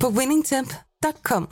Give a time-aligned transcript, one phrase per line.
[0.00, 1.48] på winningtemp.com.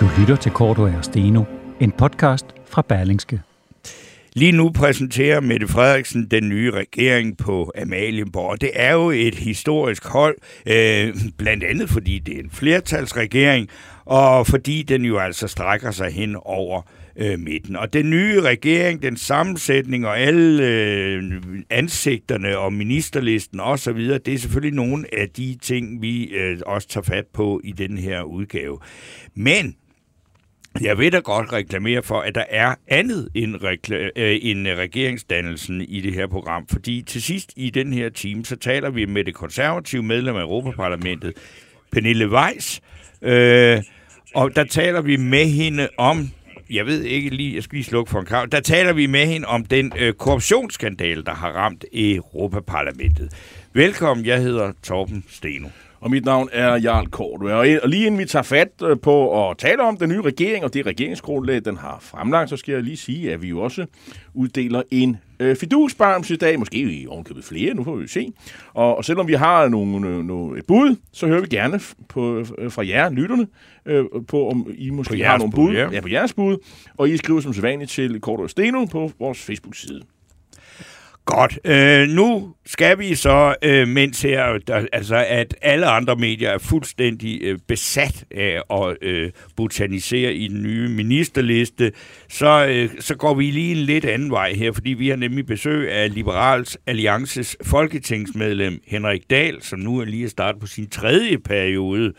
[0.00, 1.44] Du lytter til Korto og Steno,
[1.80, 3.40] en podcast fra Berlingske.
[4.34, 8.60] Lige nu præsenterer Mette Frederiksen den nye regering på Amalienborg.
[8.60, 13.68] Det er jo et historisk hold, øh, blandt andet fordi det er en flertalsregering,
[14.04, 16.82] og fordi den jo altså strækker sig hen over
[17.16, 17.76] øh, midten.
[17.76, 21.22] Og den nye regering, den sammensætning og alle øh,
[21.70, 27.04] ansigterne og ministerlisten osv., det er selvfølgelig nogle af de ting, vi øh, også tager
[27.04, 28.78] fat på i den her udgave.
[29.34, 29.76] Men
[30.80, 35.80] jeg vil da godt reklamere for, at der er andet end, rekla- øh, end regeringsdannelsen
[35.80, 39.24] i det her program, fordi til sidst i den her time, så taler vi med
[39.24, 41.32] det konservative medlem af Europaparlamentet,
[41.92, 42.80] Pernille Weiss,
[43.22, 43.82] øh,
[44.34, 46.30] og der taler vi med hende om,
[46.70, 49.26] jeg ved ikke lige, jeg skal lige slukke for en krav, der taler vi med
[49.26, 53.32] hende om den øh, korruptionsskandal, der har ramt Europaparlamentet.
[53.72, 55.68] Velkommen, jeg hedder Torben Steno.
[56.02, 57.42] Og mit navn er Jarl Kort.
[57.42, 60.74] Og lige inden vi tager fat øh, på at tale om den nye regering og
[60.74, 63.86] det regeringsgrundlag, den har fremlagt, så skal jeg lige sige, at vi jo også
[64.34, 66.58] uddeler en øh, fidusbarms i dag.
[66.58, 68.32] Måske i ovenkøbet flere, nu får vi se.
[68.74, 72.44] Og, og selvom vi har nogle, øh, nogle, et bud, så hører vi gerne på,
[72.58, 73.46] øh, fra jer, lytterne,
[73.86, 75.74] øh, på om I måske På har nogle bud, bud.
[75.74, 75.90] ja.
[75.92, 76.56] ja, på jeres bud.
[76.96, 80.00] Og I skriver som sædvanligt til Kort og Steno på vores Facebook-side.
[81.24, 81.58] Godt.
[81.64, 86.58] Øh, nu skal vi så, øh, mens her, der, altså at alle andre medier er
[86.58, 91.92] fuldstændig øh, besat af at øh, botanisere i den nye ministerliste,
[92.28, 95.46] så, øh, så går vi lige en lidt anden vej her, fordi vi har nemlig
[95.46, 101.38] besøg af Liberals Alliances folketingsmedlem Henrik Dahl, som nu er lige startet på sin tredje
[101.38, 102.12] periode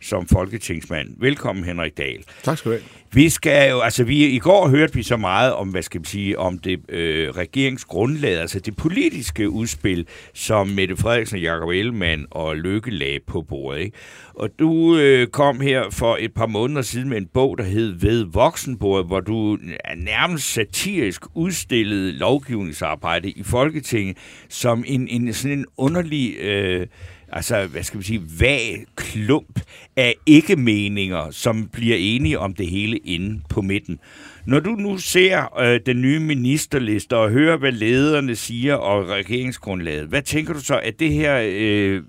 [0.00, 1.08] som folketingsmand.
[1.18, 2.24] Velkommen, Henrik Dahl.
[2.42, 2.84] Tak skal du have.
[3.12, 6.04] Vi skal jo, altså vi, i går hørte vi så meget om, hvad skal man
[6.04, 12.56] sige, om det øh, regeringsgrundlag, altså det politiske udspil, som Mette Frederiksen, Jakob Ellemann og
[12.56, 13.80] Løkke lagde på bordet.
[13.80, 13.96] Ikke?
[14.34, 17.92] Og du øh, kom her for et par måneder siden med en bog, der hed
[17.92, 19.58] Ved voksenbordet, hvor du
[19.96, 24.16] nærmest satirisk udstillede lovgivningsarbejde i Folketinget
[24.48, 26.36] som en, en sådan en underlig...
[26.40, 26.86] Øh,
[27.32, 29.60] altså, hvad skal man sige, vag klump
[29.96, 33.98] af ikke-meninger, som bliver enige om det hele inde på midten.
[34.46, 40.06] Når du nu ser øh, den nye ministerliste og hører, hvad lederne siger og regeringsgrundlaget,
[40.06, 42.02] hvad tænker du så, at det her øh,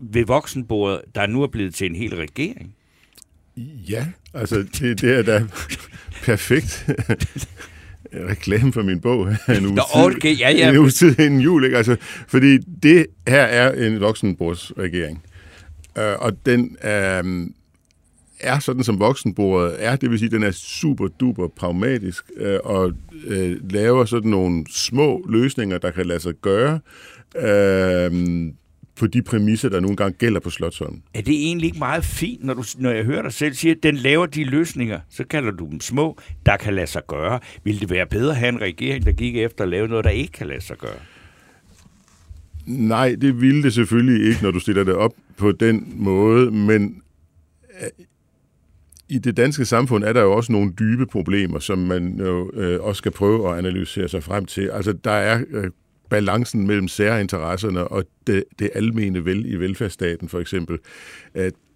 [0.00, 2.74] ved voksenbordet, der nu er blevet til en hel regering?
[3.88, 5.46] Ja, altså det, det er da
[6.22, 6.88] perfekt
[8.28, 10.68] reklame for min bog en uge, Nå, okay, ja, ja.
[10.68, 11.64] en uge tid inden jul.
[11.64, 11.76] Ikke?
[11.76, 11.96] Altså,
[12.28, 15.22] fordi det her er en voksenbordsregering.
[15.98, 17.46] Øh, og den øh,
[18.40, 19.96] er sådan, som voksenbordet er.
[19.96, 22.92] Det vil sige, den er super duper pragmatisk øh, og
[23.26, 26.80] øh, laver sådan nogle små løsninger, der kan lade sig gøre.
[27.36, 28.12] Øh,
[28.98, 31.02] på de præmisser, der nogle gange gælder på Slottsholm.
[31.14, 33.82] Er det egentlig ikke meget fint, når, du, når jeg hører dig selv sige, at
[33.82, 37.40] den laver de løsninger, så kalder du dem små, der kan lade sig gøre.
[37.64, 40.10] Vil det være bedre at have en regering, der gik efter at lave noget, der
[40.10, 40.98] ikke kan lade sig gøre?
[42.66, 47.02] Nej, det ville det selvfølgelig ikke, når du stiller det op på den måde, men
[47.82, 47.88] øh,
[49.08, 52.80] i det danske samfund er der jo også nogle dybe problemer, som man jo øh,
[52.80, 54.70] også skal prøve at analysere sig frem til.
[54.72, 55.70] Altså, der er øh,
[56.10, 60.78] balancen mellem særinteresserne og det, det almene vel i velfærdsstaten, for eksempel.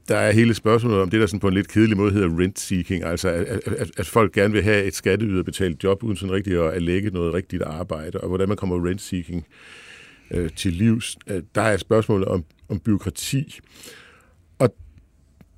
[0.08, 3.04] Der er hele spørgsmålet om det, der sådan på en lidt kedelig måde hedder rent-seeking,
[3.04, 6.82] altså at, at, at folk gerne vil have et skatteyderbetalt job, uden sådan rigtigt at
[6.82, 9.46] lægge noget rigtigt arbejde, og hvordan man kommer rent-seeking
[10.30, 11.16] øh, til livs.
[11.26, 13.60] Øh, der er spørgsmålet om, om byråkrati.
[13.60, 13.99] Øh,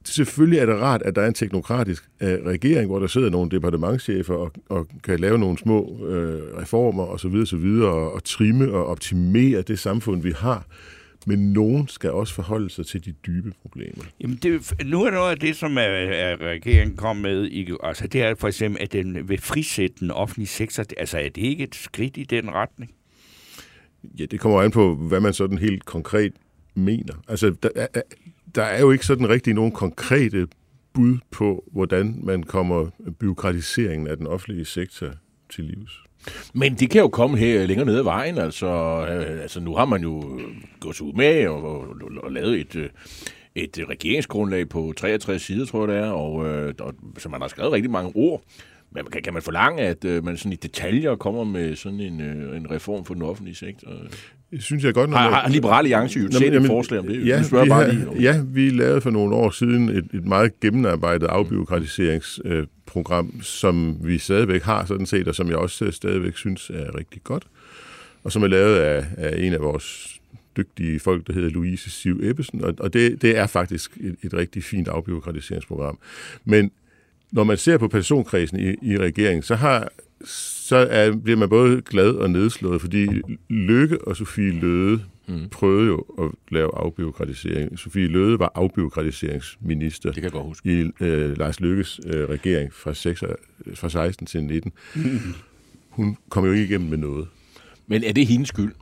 [0.05, 3.51] selvfølgelig er det rart, at der er en teknokratisk øh, regering, hvor der sidder nogle
[3.51, 7.27] departementchefer og, og kan lave nogle små øh, reformer osv.
[7.27, 10.67] Og, så videre, og, og trimme og optimere det samfund, vi har.
[11.27, 14.05] Men nogen skal også forholde sig til de dybe problemer.
[14.21, 18.07] Jamen, det, nu er noget af det, som er, er regeringen kom med, i, altså
[18.07, 20.85] det er for eksempel, at den vil frisætte den offentlige sektor.
[20.97, 22.91] Altså er det ikke et skridt i den retning?
[24.19, 26.33] Ja, det kommer an på, hvad man sådan helt konkret
[26.75, 27.15] mener.
[27.29, 28.03] Altså, der er,
[28.55, 30.47] der er jo ikke sådan rigtig nogen konkrete
[30.93, 32.87] bud på, hvordan man kommer
[33.19, 35.09] byråkratiseringen af den offentlige sektor
[35.51, 36.03] til livs.
[36.55, 38.39] Men det kan jo komme her længere ned ad vejen.
[38.39, 38.67] Altså,
[39.11, 40.41] øh, altså nu har man jo
[40.81, 41.87] gået ud med og, og,
[42.23, 42.89] og lavet et, øh,
[43.55, 47.49] et regeringsgrundlag på 63 sider, tror jeg det er, og, øh, og, så man har
[47.49, 48.43] skrevet rigtig mange ord.
[48.95, 52.21] Men kan, kan man forlange, at øh, man sådan i detaljer kommer med sådan en,
[52.21, 53.91] øh, en reform for den offentlige sektor?
[54.51, 55.19] Det synes jeg godt, man...
[55.19, 57.27] Har, har Liberale Alliance jo set et forslag om det?
[57.27, 58.07] Ja, vi, bare har, lige.
[58.21, 64.19] ja, vi lavede for nogle år siden et, et meget gennemarbejdet afbiokratiseringsprogram, øh, som vi
[64.19, 67.45] stadigvæk har sådan set, og som jeg også stadigvæk synes er rigtig godt,
[68.25, 70.19] og som er lavet af, af en af vores
[70.57, 74.35] dygtige folk, der hedder Louise Siv Ebbesen, og, og det, det er faktisk et, et
[74.35, 75.99] rigtig fint afbiokratiseringsprogram.
[76.45, 76.71] Men
[77.33, 79.89] når man ser på personkredsen i, i regeringen, så har
[80.25, 83.07] så er, bliver man både glad og nedslået, fordi
[83.49, 85.49] Lykke og Sofie Løde mm.
[85.51, 87.79] prøvede jo at lave afbiokratisering.
[87.79, 90.81] Sofie Løde var afbiokratiseringsminister det kan jeg godt huske.
[90.81, 93.25] i øh, Lars Lykkes øh, regering fra, 6,
[93.75, 94.73] fra 16 til 19.
[94.95, 95.21] Mm.
[95.89, 97.29] Hun kom jo ikke igennem med noget.
[97.87, 98.73] Men er det hendes skyld?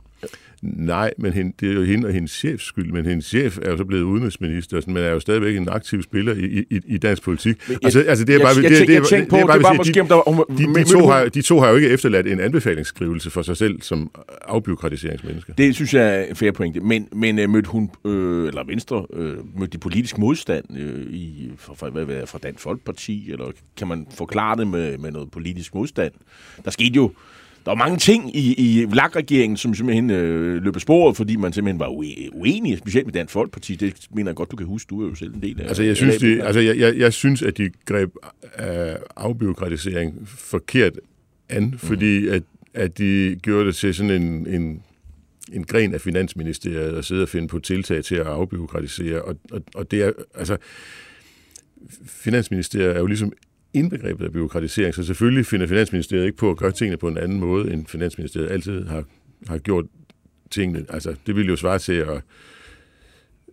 [0.61, 3.71] Nej, men hende, det er jo hende og hendes chefs skyld, men hendes chef er
[3.71, 7.23] jo så blevet udenrigsminister, men er jo stadigvæk en aktiv spiller i, i, i dansk
[7.23, 7.69] politik.
[7.69, 8.55] Jeg, altså, altså det er bare...
[8.55, 10.45] Jeg, jeg, det, jeg tænkte på, det, det var måske, om der var...
[10.57, 13.57] De, de, de, to har, de to har jo ikke efterladt en anbefalingsskrivelse for sig
[13.57, 14.11] selv som
[14.41, 15.53] afbiokratiseringsmennesker.
[15.53, 16.79] Det synes jeg er en fair pointe.
[16.79, 21.51] Men, men uh, mødte hun, øh, eller Venstre, øh, mødte de politisk modstand øh, i,
[21.57, 23.45] fra, hvad, hvad, fra Dansk Folkeparti, eller
[23.77, 26.11] kan man forklare det med, med noget politisk modstand?
[26.65, 27.11] Der skete jo
[27.65, 31.53] der var mange ting i, i VLAG-regeringen, som simpelthen øh, løb af sporet, fordi man
[31.53, 31.87] simpelthen var
[32.33, 33.75] uenig, specielt med Dansk Folkeparti.
[33.75, 34.89] Det mener jeg godt, du kan huske.
[34.89, 37.13] Du er jo selv en del af Altså, jeg synes, de, altså, jeg, jeg, jeg
[37.13, 38.09] synes at de greb
[38.53, 40.93] af afbiokratisering forkert
[41.49, 41.77] an, mm.
[41.77, 42.43] fordi at,
[42.73, 44.81] at de gjorde det til sådan en, en
[45.51, 49.21] en gren af Finansministeriet at sidde og finde på tiltag til at afbiokratisere.
[49.21, 50.57] Og, og, og det er, altså,
[52.05, 53.33] Finansministeriet er jo ligesom
[53.73, 57.39] indbegrebet af byråkratisering, så selvfølgelig finder Finansministeriet ikke på at gøre tingene på en anden
[57.39, 59.03] måde, end Finansministeriet altid har,
[59.47, 59.85] har gjort
[60.49, 60.85] tingene.
[60.89, 62.21] Altså, det ville jo svare til at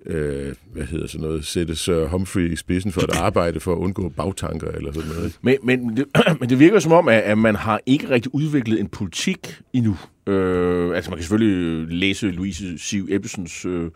[0.06, 3.78] øh, hvad hedder sådan noget, sætte Sir Humphrey i spidsen for at arbejde for at
[3.78, 5.38] undgå bagtanker eller sådan noget.
[5.42, 6.04] Men, men, det,
[6.40, 9.96] men det virker som om, at, at man har ikke rigtig udviklet en politik endnu.
[10.26, 13.90] Øh, altså man kan selvfølgelig læse Louise Siv Ebbesens øh,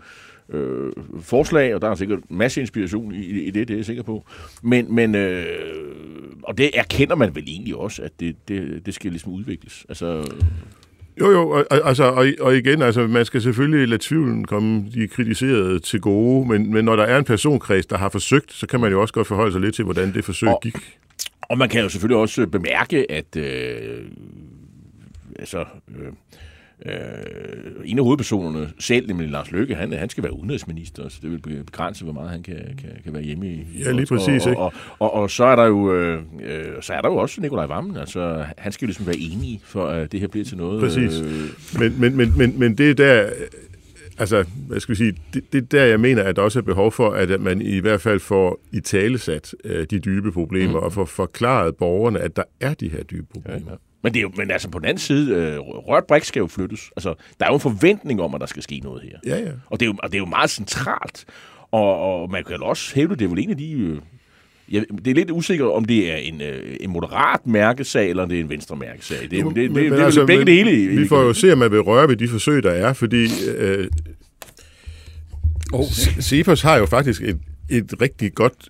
[0.48, 3.84] øh, forslag, og der er sikkert masser masse inspiration i, i det, det er jeg
[3.84, 4.26] sikker på.
[4.62, 5.44] Men, men øh,
[6.42, 9.86] og det erkender man vel egentlig også, at det, det, det skal ligesom udvikles.
[9.88, 10.32] Altså,
[11.20, 15.08] jo, jo, og, altså, og, og igen, altså, man skal selvfølgelig lade tvivlen komme de
[15.08, 18.80] kritiserede til gode, men, men når der er en personkreds, der har forsøgt, så kan
[18.80, 20.98] man jo også godt forholde sig lidt til, hvordan det forsøg og, gik.
[21.42, 24.04] Og man kan jo selvfølgelig også bemærke, at øh,
[25.38, 26.12] altså, øh,
[26.86, 26.94] Øh,
[27.84, 31.38] en af hovedpersonerne selv, nemlig Lars Løkke, han, han skal være udenrigsminister, så det vil
[31.64, 33.66] begrænse, hvor meget han kan, kan, kan være hjemme i.
[33.84, 34.46] Ja, lige præcis.
[34.46, 34.62] Og, ikke?
[34.62, 37.40] Og, og, og, og, så er der jo øh, øh, så er der jo også
[37.40, 40.56] Nikolaj Vammen, altså han skal jo ligesom være enig for, at det her bliver til
[40.56, 40.80] noget.
[40.80, 41.20] Præcis.
[41.20, 43.30] Øh, men, men, men, men, men det er der,
[44.18, 46.92] altså, hvad skal vi sige, det, det der, jeg mener, at der også er behov
[46.92, 50.84] for, at man i hvert fald får i talesat øh, de dybe problemer, mm.
[50.84, 53.60] og får forklaret borgerne, at der er de her dybe problemer.
[53.66, 53.91] Ja, ja.
[54.02, 56.46] Men, det er jo, men altså på den anden side, øh, rørt brik skal jo
[56.46, 56.90] flyttes.
[56.96, 59.36] Altså, der er jo en forventning om, at der skal ske noget her.
[59.36, 59.50] Ja, ja.
[59.66, 61.24] Og det er jo, og det er jo meget centralt.
[61.70, 63.72] Og, og man kan jo også hævde, det er vel en af de...
[63.72, 63.98] Øh,
[64.70, 68.28] jeg, det er lidt usikkert, om det er en, øh, en moderat mærkesag, eller om
[68.28, 69.30] det er en venstre mærkesag.
[69.30, 70.70] Det, jo, det, det, men, det, det er altså, begge dele.
[70.70, 73.26] Vi, vi får jo se, om man vil røre ved de forsøg, der er, fordi
[73.56, 73.88] øh,
[75.72, 75.84] oh.
[76.20, 77.38] Cepos har jo faktisk et,
[77.70, 78.68] et rigtig godt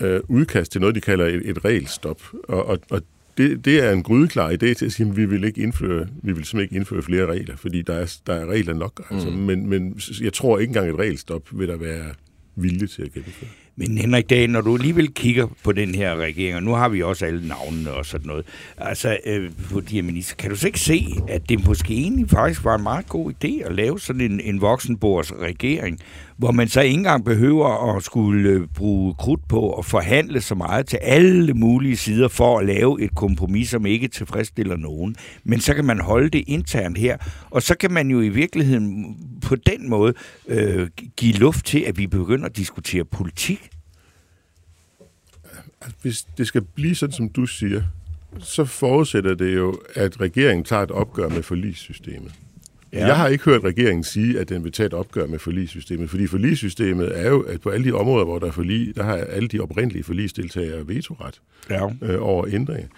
[0.00, 2.22] øh, udkast til noget, de kalder et, et regelstop.
[2.48, 3.02] Og, og, og
[3.38, 6.32] det, det er en grydeklar idé til at sige, at vi vil, ikke indføre, vi
[6.32, 9.02] vil simpelthen ikke indføre flere regler, fordi der er, der er regler nok.
[9.10, 9.30] Altså.
[9.30, 9.36] Mm.
[9.36, 12.14] Men, men jeg tror ikke engang et regelstop vil der være
[12.56, 13.50] vilje til at gennemføre.
[13.88, 17.02] Men Henrik Dahl, når du alligevel kigger på den her regering, og nu har vi
[17.02, 18.46] også alle navnene og sådan noget,
[18.78, 22.30] altså øh, på de her minister, kan du så ikke se, at det måske egentlig
[22.30, 25.98] faktisk var en meget god idé at lave sådan en, en voksenbords regering,
[26.36, 30.54] hvor man så ikke engang behøver at skulle øh, bruge krudt på at forhandle så
[30.54, 35.16] meget til alle mulige sider for at lave et kompromis, som ikke tilfredsstiller nogen.
[35.44, 37.16] Men så kan man holde det internt her,
[37.50, 40.14] og så kan man jo i virkeligheden på den måde
[40.48, 43.71] øh, give luft til, at vi begynder at diskutere politik.
[46.02, 47.82] Hvis det skal blive sådan, som du siger,
[48.38, 52.32] så forudsætter det jo, at regeringen tager et opgør med forligssystemet.
[52.92, 53.06] Ja.
[53.06, 56.26] Jeg har ikke hørt regeringen sige, at den vil tage et opgør med forligssystemet, fordi
[56.26, 59.48] forligssystemet er jo, at på alle de områder, hvor der er forlig, der har alle
[59.48, 61.88] de oprindelige forligsdeltagere vetoret ja.
[62.02, 62.88] øh, over ændringer.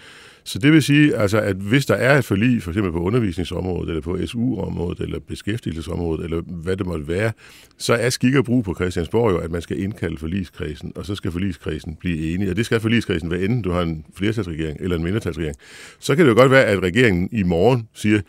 [0.46, 3.88] Så det vil sige, altså, at hvis der er et forlig, for eksempel på undervisningsområdet,
[3.88, 7.32] eller på SU-området, eller beskæftigelsesområdet, eller hvad det måtte være,
[7.78, 11.14] så er skik og brug på Christiansborg jo, at man skal indkalde forligskredsen, og så
[11.14, 12.50] skal forligskredsen blive enige.
[12.50, 15.56] Og det skal forligskredsen være, enten du har en flertalsregering eller en mindretalsregering.
[15.98, 18.20] Så kan det jo godt være, at regeringen i morgen siger,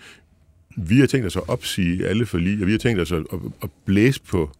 [0.77, 3.39] vi har tænkt os at opsige alle forlig, og vi har tænkt os at, at,
[3.63, 4.51] at blæse på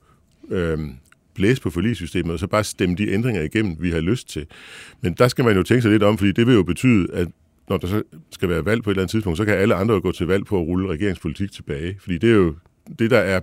[0.52, 0.94] øhm,
[1.36, 4.46] blæse på forligssystemet, og så bare stemme de ændringer igennem, vi har lyst til.
[5.02, 7.28] Men der skal man jo tænke sig lidt om, fordi det vil jo betyde, at
[7.70, 9.94] når der så skal være valg på et eller andet tidspunkt, så kan alle andre
[9.94, 11.96] jo gå til valg på at rulle regeringspolitik tilbage.
[12.00, 12.56] Fordi det er jo
[13.00, 13.40] det, der er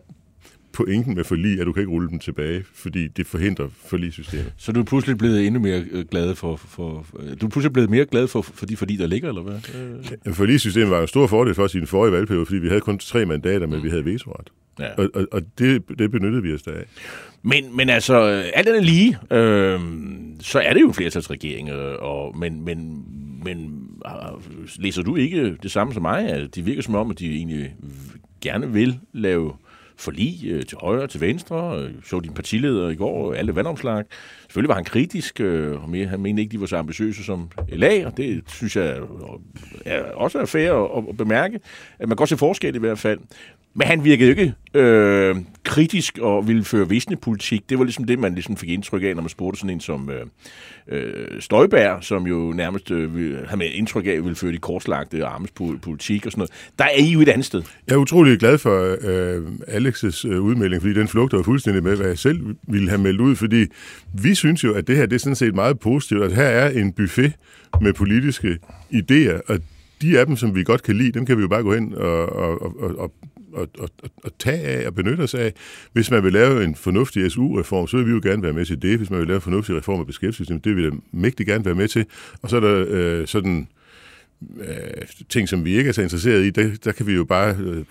[0.73, 4.53] pointen med forlig, at du kan ikke rulle dem tilbage, fordi det forhindrer forligssystemet.
[4.57, 7.73] Så du er pludselig blevet endnu mere øh, glad for, for, for du er pludselig
[7.73, 9.59] blevet mere glad for, for de forlig, der ligger, eller hvad?
[10.27, 12.81] Ja, forligssystemet var en stor fordel for os i den forrige valgperiode, fordi vi havde
[12.81, 14.51] kun tre mandater, men vi havde vetoret.
[14.79, 14.95] Ja.
[14.99, 16.85] Og, og, og det, det benyttede vi os af.
[17.43, 18.15] Men, men altså,
[18.55, 19.81] alt andet lige, øh,
[20.41, 23.05] så er det jo flertalsregering, øh, og, men, men,
[23.45, 23.82] men
[24.77, 26.29] læser du ikke det samme som mig?
[26.29, 27.75] De det virker som om, at de egentlig
[28.41, 29.53] gerne vil lave
[29.97, 31.79] forlig øh, til højre og til venstre.
[31.79, 34.05] Øh, så din partileder i går, alle vandomslag.
[34.43, 37.51] Selvfølgelig var han kritisk, øh, og mere, han mente ikke, de var så ambitiøse som
[37.69, 39.01] LA, og det synes jeg
[39.85, 41.55] er, også er fair at, at bemærke.
[41.99, 43.19] At man kan godt se forskel i hvert fald.
[43.75, 47.71] Men han virkede ikke øh, kritisk og ville føre visne politik.
[47.71, 50.11] Det var ligesom det, man ligesom fik indtryk af, når man spurgte sådan en som
[50.11, 50.27] øh,
[50.89, 55.51] øh Støjbær, som jo nærmest øh, havde med indtryk af, ville føre de korslagte armes
[55.83, 56.51] politik og sådan noget.
[56.79, 57.63] Der er I jo et andet sted.
[57.87, 61.97] Jeg er utrolig glad for øh, Alexes øh, udmelding, fordi den flugter jo fuldstændig med,
[61.97, 63.67] hvad jeg selv ville have meldt ud, fordi
[64.23, 66.71] vi synes jo, at det her det er sådan set meget positivt, at her er
[66.71, 67.33] en buffet
[67.81, 68.59] med politiske
[68.95, 69.59] idéer, og
[70.03, 71.95] de af dem, som vi godt kan lide, dem kan vi jo bare gå hen
[71.95, 73.13] og, og, og, og
[73.57, 75.53] at, at, at, at tage af og benytte os af.
[75.93, 78.83] Hvis man vil lave en fornuftig SU-reform, så vil vi jo gerne være med til
[78.83, 78.99] det.
[78.99, 81.75] Hvis man vil lave en fornuftig reform af beskæftigelsessystemet, det vil vi mægtig gerne være
[81.75, 82.07] med til.
[82.43, 83.69] Og så er der øh, sådan
[84.59, 87.57] øh, ting, som vi ikke er så interesseret i, der, der kan vi jo bare
[87.61, 87.85] øh,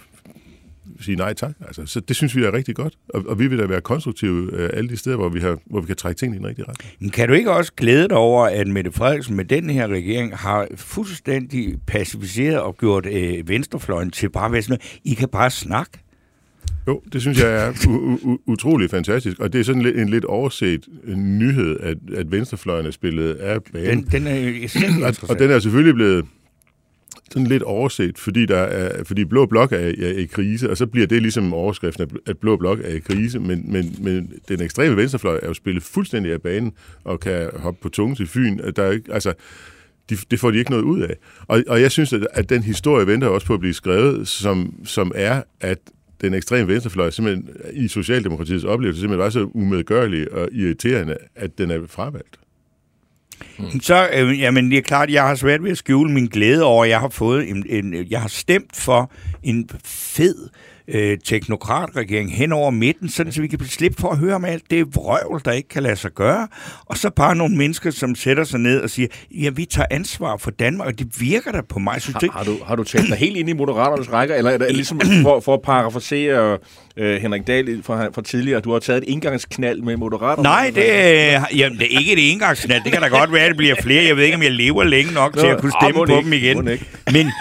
[0.99, 1.51] sige nej tak.
[1.67, 4.49] Altså, så det synes vi er rigtig godt, og, og vi vil da være konstruktive
[4.53, 6.65] øh, alle de steder, hvor vi, har, hvor vi kan trække tingene i den rigtige
[6.69, 6.91] retning.
[6.99, 10.37] Men kan du ikke også glæde dig over, at Mette Frederiksen med den her regering
[10.37, 15.49] har fuldstændig pacificeret og gjort øh, venstrefløjen til bare være sådan noget, I kan bare
[15.49, 15.99] snakke?
[16.87, 17.73] Jo, det synes jeg er
[18.45, 23.33] utrolig fantastisk, og det er sådan en lidt overset nyhed, at, at venstrefløjen er spillet
[23.33, 24.03] af banen.
[24.03, 26.25] Den, den er og, og den er selvfølgelig blevet
[27.31, 30.85] sådan lidt overset, fordi, der er, fordi Blå Blok er, er i krise, og så
[30.85, 34.97] bliver det ligesom overskriften, at Blå Blok er i krise, men, men, men den ekstreme
[34.97, 36.73] venstrefløj er jo spillet fuldstændig af banen,
[37.03, 38.59] og kan hoppe på tungen til Fyn.
[38.75, 39.33] Der er ikke, altså,
[40.09, 41.15] de, det får de ikke noget ud af.
[41.47, 44.73] Og, og jeg synes, at, at den historie venter også på at blive skrevet, som,
[44.85, 45.77] som er, at
[46.21, 51.71] den ekstreme venstrefløj simpelthen i Socialdemokratiets oplevelse simpelthen var så umedgørlig og irriterende, at den
[51.71, 52.39] er fravalgt.
[53.59, 53.81] Mm.
[53.81, 56.83] Så, øh, jamen, det er klart, jeg har svært ved at skjule min glæde over,
[56.83, 59.11] at jeg har fået en, en jeg har stemt for
[59.43, 60.49] en fed
[60.91, 64.63] øh, teknokratregering hen over midten, sådan så vi kan slippe for at høre om alt
[64.71, 66.47] det vrøvl, der ikke kan lade sig gøre.
[66.85, 70.37] Og så bare nogle mennesker, som sætter sig ned og siger, ja, vi tager ansvar
[70.37, 72.01] for Danmark, og det virker der på mig.
[72.01, 74.57] Synes har, har, du, har du talt dig helt ind i Moderaternes rækker, eller er
[74.57, 76.57] det ligesom for, for at parafrasere
[76.97, 80.43] øh, Henrik Dahl fra, fra tidligere, du har taget et indgangsknald med Moderaterne?
[80.43, 82.83] Nej, det, øh, jamen, det er ikke et indgangsknald.
[82.83, 84.03] Det kan da godt være, at det bliver flere.
[84.03, 86.17] Jeg ved ikke, om jeg lever længe nok Nå, til at kunne stemme ah, på
[86.17, 86.65] ikke, dem igen.
[86.65, 86.79] Men,
[87.13, 87.31] men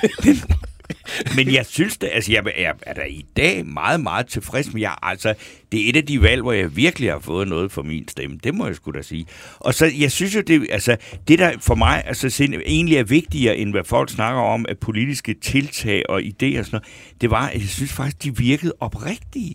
[1.37, 4.81] Men jeg synes det, altså jeg er, er der i dag meget, meget tilfreds med
[4.81, 5.05] jer.
[5.05, 5.35] Altså,
[5.73, 8.38] det er et af de valg, hvor jeg virkelig har fået noget for min stemme.
[8.45, 9.26] Det må jeg sgu da sige.
[9.59, 10.97] Og så, jeg synes jo, det, altså,
[11.29, 15.35] det der for mig altså, egentlig er vigtigere, end hvad folk snakker om, at politiske
[15.35, 16.85] tiltag og idéer og sådan noget,
[17.21, 19.55] det var, at jeg synes faktisk, de virkede oprigtige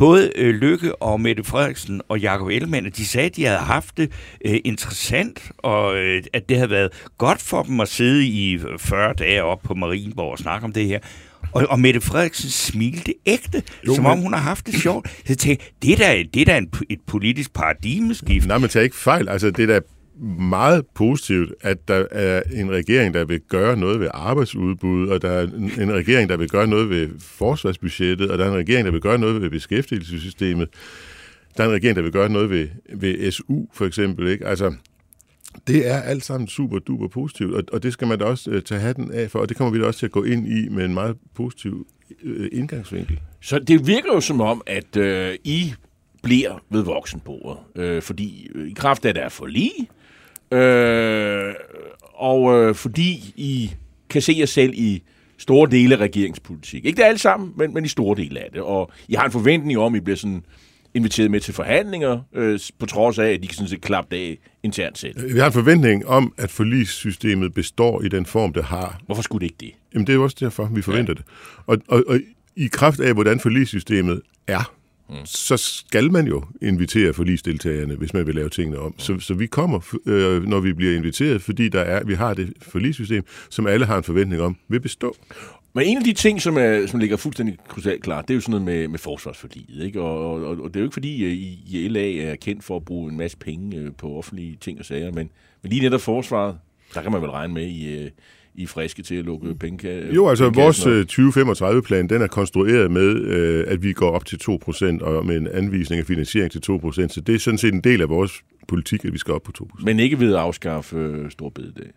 [0.00, 3.96] både øh, Lykke og Mette Frederiksen og Jakob Ellemann, de sagde, at de havde haft
[3.96, 4.12] det
[4.44, 9.12] øh, interessant, og øh, at det havde været godt for dem at sidde i 40
[9.12, 10.98] dage op på Marienborg og snakke om det her.
[11.52, 14.12] Og, og Mette Frederiksen smilte ægte, jo, som men...
[14.12, 15.08] om hun har haft det sjovt.
[15.08, 18.46] Så jeg tænkte, det er da, det er da en, et politisk paradigmeskift.
[18.46, 19.28] Nej, men tag ikke fejl.
[19.28, 19.80] Altså, det er da
[20.22, 25.30] meget positivt, at der er en regering, der vil gøre noget ved arbejdsudbud, og der
[25.30, 25.42] er
[25.80, 29.00] en, regering, der vil gøre noget ved forsvarsbudgettet, og der er en regering, der vil
[29.00, 30.68] gøre noget ved beskæftigelsessystemet.
[31.56, 34.28] Der er en regering, der vil gøre noget ved, ved SU, for eksempel.
[34.28, 34.46] Ikke?
[34.46, 34.74] Altså,
[35.66, 38.62] det er alt sammen super duper positivt, og, og det skal man da også øh,
[38.62, 40.68] tage hatten af for, og det kommer vi da også til at gå ind i
[40.68, 41.86] med en meget positiv
[42.22, 43.20] øh, indgangsvinkel.
[43.40, 45.74] Så det virker jo som om, at øh, I
[46.22, 49.88] bliver ved voksenbordet, øh, fordi øh, i kraft af, at der er for lige,
[50.52, 51.54] Øh,
[52.02, 53.70] og øh, fordi I
[54.10, 55.02] kan se jer selv i
[55.38, 56.84] store dele af regeringspolitik.
[56.84, 58.62] Ikke det alt sammen, men, men i store dele af det.
[58.62, 60.44] Og I har en forventning om, at I bliver sådan
[60.94, 64.38] inviteret med til forhandlinger, øh, på trods af, at de kan sådan set klappe af
[64.62, 65.34] internt selv.
[65.34, 69.00] Vi har en forventning om, at forlissystemet består i den form, det har.
[69.06, 69.72] Hvorfor skulle det ikke det?
[69.94, 71.14] Jamen, det er jo også derfor, vi forventer ja.
[71.14, 71.24] det.
[71.66, 72.20] Og, og, og
[72.56, 74.72] i kraft af, hvordan forlissystemet er,
[75.10, 75.26] mm.
[75.26, 78.86] så skal man jo invitere forlisdeltagerne, hvis man vil lave tingene om.
[78.86, 78.98] Mm.
[78.98, 82.52] Så, så vi kommer, øh, når vi bliver inviteret, fordi der er, vi har det
[82.62, 85.16] forlissystem, som alle har en forventning om, vil bestå.
[85.72, 88.40] Men en af de ting, som, er, som ligger fuldstændig krysalt klart, det er jo
[88.40, 89.84] sådan noget med, med forsvarsforliget.
[89.84, 90.00] Ikke?
[90.00, 92.84] Og, og, og det er jo ikke fordi, at I, LA er kendt for at
[92.84, 95.30] bruge en masse penge øh, på offentlige ting og sager, men,
[95.62, 96.58] men lige netop forsvaret,
[96.94, 98.10] der kan man vel regne med, I, øh,
[98.54, 100.14] I er friske til at lukke penge.
[100.14, 105.02] Jo, altså vores 2035-plan, den er konstrueret med, øh, at vi går op til 2%
[105.02, 108.00] og med en anvisning af finansiering til 2%, så det er sådan set en del
[108.00, 109.84] af vores politik, at vi skal op på 2%.
[109.84, 111.90] Men ikke ved at afskaffe øh, Storbededag?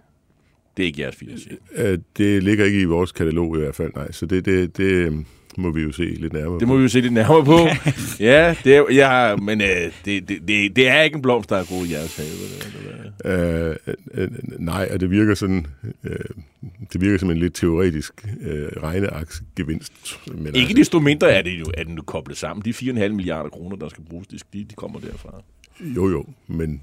[0.77, 1.59] Det er ikke jeres finansiering?
[1.75, 4.11] Øh, det ligger ikke i vores katalog i hvert fald, nej.
[4.11, 5.25] Så det, det, det
[5.57, 6.77] må vi jo se lidt nærmere Det må på.
[6.77, 7.57] vi jo se lidt nærmere på.
[8.29, 9.67] ja, det er, ja, men øh,
[10.05, 12.29] det, det, det, det er ikke en blomst, der er god i jeres have.
[13.25, 13.75] Eller, øh,
[14.13, 14.29] øh,
[14.59, 15.65] nej, og det virker sådan...
[16.03, 16.15] Øh,
[16.93, 19.93] det virker som en lidt teoretisk øh, regneaksgevinst.
[20.27, 22.65] Men ikke altså, desto mindre er det jo at den koblet sammen.
[22.65, 25.43] De 4,5 milliarder kroner, der skal bruges, de, de kommer derfra.
[25.79, 26.69] Jo, jo, men...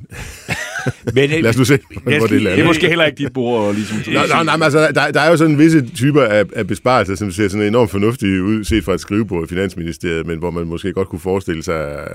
[1.14, 2.50] men Lad os nu se, hvor det lander.
[2.50, 3.74] Det er måske heller ikke dit bord.
[3.74, 7.14] Ligesom, nej, nej, nej, altså, der, der er jo sådan visse typer af, af besparelser,
[7.14, 10.66] som ser sådan enormt fornuftige ud, set fra et skrivebord i Finansministeriet, men hvor man
[10.66, 12.06] måske godt kunne forestille sig,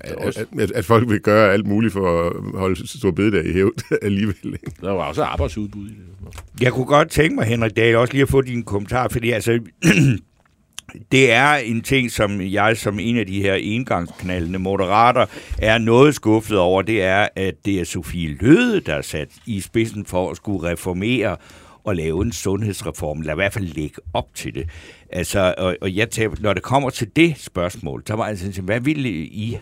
[0.00, 3.92] at, at, at, folk vil gøre alt muligt for at holde stor bededag i hævd
[4.02, 4.58] alligevel.
[4.80, 6.30] Der var også arbejdsudbud i det.
[6.60, 9.58] Jeg kunne godt tænke mig, Henrik Dahl, også lige at få din kommentar, fordi altså,
[11.12, 15.26] det er en ting, som jeg som en af de her engangsknaldende moderater
[15.58, 19.60] er noget skuffet over, det er, at det er Sofie Løde, der er sat i
[19.60, 21.36] spidsen for at skulle reformere
[21.84, 24.68] og lave en sundhedsreform, eller i hvert fald lægge op til det.
[25.10, 28.64] Altså, og, og jeg tager, når det kommer til det spørgsmål, så var jeg sådan,
[28.64, 29.58] hvad vil I,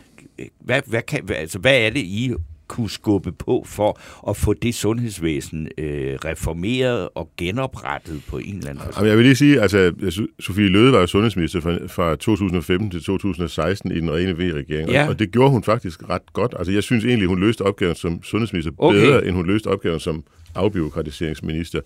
[0.60, 2.34] hvad, hvad, kan, altså, hvad er det, I
[2.68, 8.70] kunne skubbe på for at få det sundhedsvæsen øh, reformeret og genoprettet på en eller
[8.70, 9.08] anden måde?
[9.08, 9.92] Jeg vil lige sige, altså
[10.40, 15.08] Sofie Løde var jo sundhedsminister fra, fra 2015 til 2016 i den rene V-regering, ja.
[15.08, 16.54] og det gjorde hun faktisk ret godt.
[16.58, 19.00] Altså jeg synes egentlig, hun løste opgaven som sundhedsminister okay.
[19.00, 20.24] bedre, end hun løste opgaven som
[20.54, 21.80] afbiokratiseringsminister.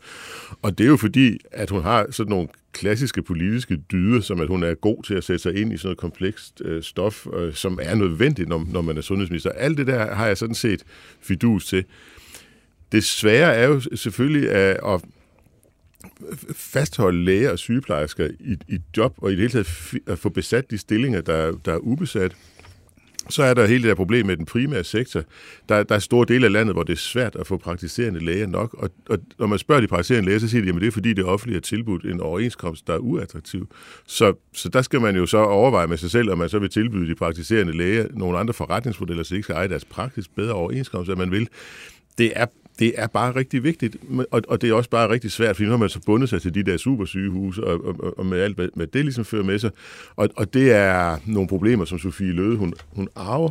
[0.63, 4.49] Og det er jo fordi, at hun har sådan nogle klassiske politiske dyder, som at
[4.49, 7.55] hun er god til at sætte sig ind i sådan noget komplekst øh, stof, øh,
[7.55, 9.51] som er nødvendigt, når, når man er sundhedsminister.
[9.51, 10.83] Alt det der har jeg sådan set
[11.21, 11.85] fidus til.
[12.93, 15.01] Det svære er jo selvfølgelig at, at
[16.55, 20.71] fastholde læger og sygeplejersker i, i job, og i det hele taget at få besat
[20.71, 22.37] de stillinger, der, der er ubesat.
[23.31, 25.23] Så er der hele det der problem med den primære sektor.
[25.69, 28.47] Der, der er store dele af landet, hvor det er svært at få praktiserende læger
[28.47, 28.75] nok.
[28.75, 31.13] Og, og når man spørger de praktiserende læger, så siger de, at det er fordi,
[31.13, 33.69] det offentlige har tilbudt en overenskomst, der er uattraktiv.
[34.07, 36.71] Så, så der skal man jo så overveje med sig selv, om man så vil
[36.71, 40.53] tilbyde de praktiserende læger nogle andre forretningsmodeller, så de ikke skal eje deres praksis bedre
[40.53, 41.49] overenskomst, end man vil.
[42.19, 42.47] Det er
[42.83, 43.97] det er bare rigtig vigtigt,
[44.31, 46.43] og, og det er også bare rigtig svært, fordi nu har man så bundet sig
[46.43, 49.71] til de der supersygehuse, og, og, og med alt, hvad det ligesom fører med sig.
[50.17, 53.51] Og, og det er nogle problemer, som Sofie Løde, hun, hun arver,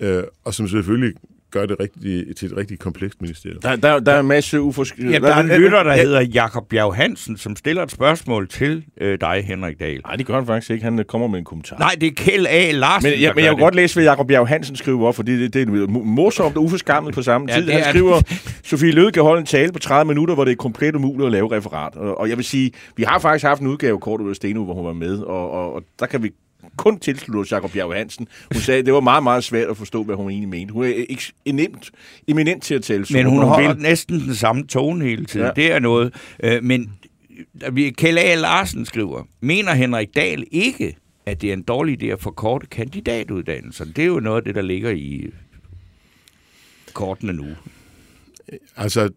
[0.00, 1.14] øh, og som selvfølgelig
[1.50, 3.60] gør det rigtig, til et rigtig komplekst ministerium.
[3.60, 5.12] Der, der, der er en masse uforskyldt.
[5.12, 8.84] Ja, der er en lytter, der hedder Jakob Bjerg Hansen, som stiller et spørgsmål til
[9.00, 10.00] øh, dig, Henrik Dahl.
[10.06, 10.84] Nej, det gør han faktisk ikke.
[10.84, 11.78] Han øh, kommer med en kommentar.
[11.78, 12.70] Nej, det er Kjell A.
[12.70, 15.40] Larsen, Men, ja, men jeg vil godt læse, hvad Jakob Bjerg Hansen skriver, for det,
[15.40, 17.70] det, det er morsomt og uforskammet på samme ja, tid.
[17.70, 18.20] Han skriver,
[18.64, 21.32] Sofie Løde kan holde en tale på 30 minutter, hvor det er komplet umuligt at
[21.32, 21.96] lave referat.
[21.96, 24.64] Og, og jeg vil sige, vi har faktisk haft en udgave kort ud af Steno,
[24.64, 26.30] hvor hun var med, og, og, og der kan vi
[26.76, 28.28] kun tilslutte Jacob Bjerg Hansen.
[28.52, 30.72] Hun sagde, at det var meget, meget svært at forstå, hvad hun egentlig mente.
[30.72, 31.04] Hun er
[31.44, 31.90] eminent,
[32.26, 35.46] eminent til at tale Men hun, hun har næsten den samme tone hele tiden.
[35.46, 35.52] Ja.
[35.62, 36.14] Det er noget.
[36.42, 36.92] Øh, men
[37.96, 38.34] Kjell A.
[38.34, 43.92] Larsen skriver, mener Henrik Dahl ikke, at det er en dårlig idé at forkorte kandidatuddannelsen?
[43.96, 45.30] Det er jo noget af det, der ligger i
[46.92, 47.46] kortene nu.
[48.76, 49.10] Altså,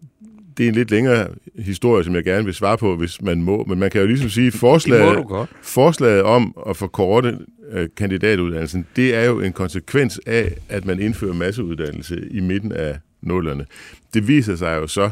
[0.61, 1.27] det er en lidt længere
[1.59, 3.63] historie, som jeg gerne vil svare på, hvis man må.
[3.67, 5.25] Men man kan jo ligesom sige, forslaget,
[5.61, 7.37] forslaget om at forkorte
[7.71, 12.99] øh, kandidatuddannelsen, det er jo en konsekvens af, at man indfører masseuddannelse i midten af
[13.21, 13.65] nullerne.
[14.13, 15.11] Det viser sig jo så,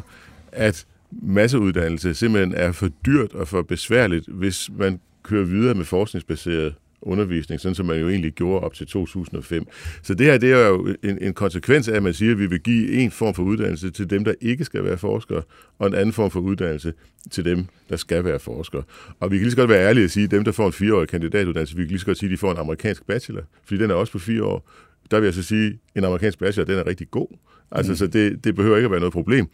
[0.51, 6.73] at masseuddannelse simpelthen er for dyrt og for besværligt, hvis man kører videre med forskningsbaseret
[7.01, 9.67] undervisning, sådan som man jo egentlig gjorde op til 2005.
[10.01, 12.45] Så det her det er jo en, en konsekvens af, at man siger, at vi
[12.45, 15.41] vil give en form for uddannelse til dem, der ikke skal være forskere,
[15.79, 16.93] og en anden form for uddannelse
[17.31, 18.83] til dem, der skal være forskere.
[19.19, 20.73] Og vi kan lige så godt være ærlige og sige, at dem, der får en
[20.73, 23.81] fireårig kandidatuddannelse, vi kan lige så godt sige, at de får en amerikansk bachelor, fordi
[23.81, 24.69] den er også på fire år.
[25.11, 27.27] Der vil jeg så sige, at en amerikansk bachelor, den er rigtig god.
[27.71, 27.95] Altså, mm.
[27.95, 29.47] så det, det behøver ikke at være noget problem.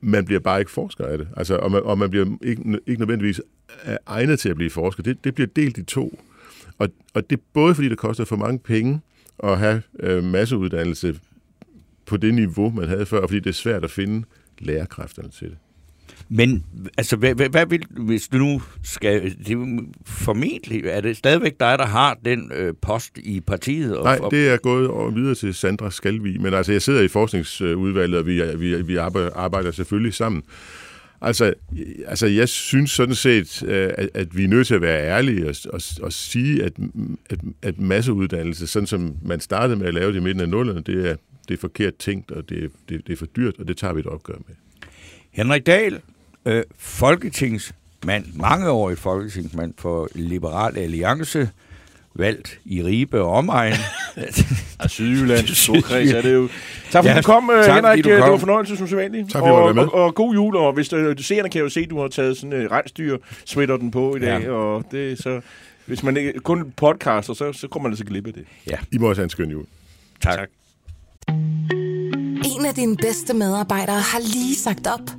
[0.00, 1.28] Man bliver bare ikke forsker af det.
[1.36, 3.40] Altså, og, man, og man bliver ikke, ikke nødvendigvis
[4.06, 5.02] egnet til at blive forsker.
[5.02, 6.18] Det, det bliver delt i to.
[6.78, 9.00] Og, og det er både fordi, det koster for mange penge
[9.42, 11.20] at have øh, masseuddannelse
[12.06, 14.26] på det niveau, man havde før, og fordi det er svært at finde
[14.58, 15.56] lærerkræfterne til det.
[16.28, 16.64] Men
[16.98, 19.22] altså, hvad, hvad, hvad vil, hvis du nu skal...
[19.22, 23.96] Det er formentlig, er det stadigvæk dig, der har den øh, post i partiet?
[23.96, 27.08] Og, Nej, det er gået over videre til Sandra Skalvi, men altså, jeg sidder i
[27.08, 30.42] forskningsudvalget, og vi, vi, vi arbejder, arbejder selvfølgelig sammen.
[31.20, 31.54] Altså,
[32.06, 35.48] altså, jeg synes sådan set, øh, at, at vi er nødt til at være ærlige
[35.48, 36.72] og, og, og sige, at,
[37.30, 40.80] at, at masseuddannelse, sådan som man startede med at lave det i midten af nullerne,
[40.80, 41.16] det er,
[41.48, 44.00] det er forkert tænkt, og det, det, det er for dyrt, og det tager vi
[44.00, 44.54] et opgør med.
[45.30, 46.00] Henrik Dahl,
[46.46, 51.50] øh, folketingsmand, mangeårig folketingsmand for Liberal Alliance,
[52.14, 53.72] valgt i Ribe og omegn.
[54.82, 56.48] og Sydjylland, Storkreds er det jo.
[56.90, 58.04] Tak fordi ja, du kom, tak, Henrik.
[58.04, 58.22] Du kom.
[58.22, 59.32] Det var fornøjelse som sædvanligt.
[59.32, 59.82] Tak var med.
[59.82, 62.36] Og, og, god jul, og hvis du, seerne kan jo se, at du har taget
[62.36, 64.50] sådan en uh, rensdyr, sweater den på i dag, ja.
[64.50, 65.40] og det så...
[65.86, 68.44] Hvis man ikke, kun podcaster, så, så kommer man altså glip af det.
[68.70, 68.76] Ja.
[68.92, 69.64] I må også have en skøn jul.
[70.22, 70.38] Tak.
[70.38, 70.48] tak.
[72.58, 75.10] En af dine bedste medarbejdere har lige sagt op.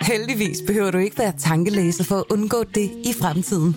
[0.00, 3.76] Heldigvis behøver du ikke være tankelæser for at undgå det i fremtiden.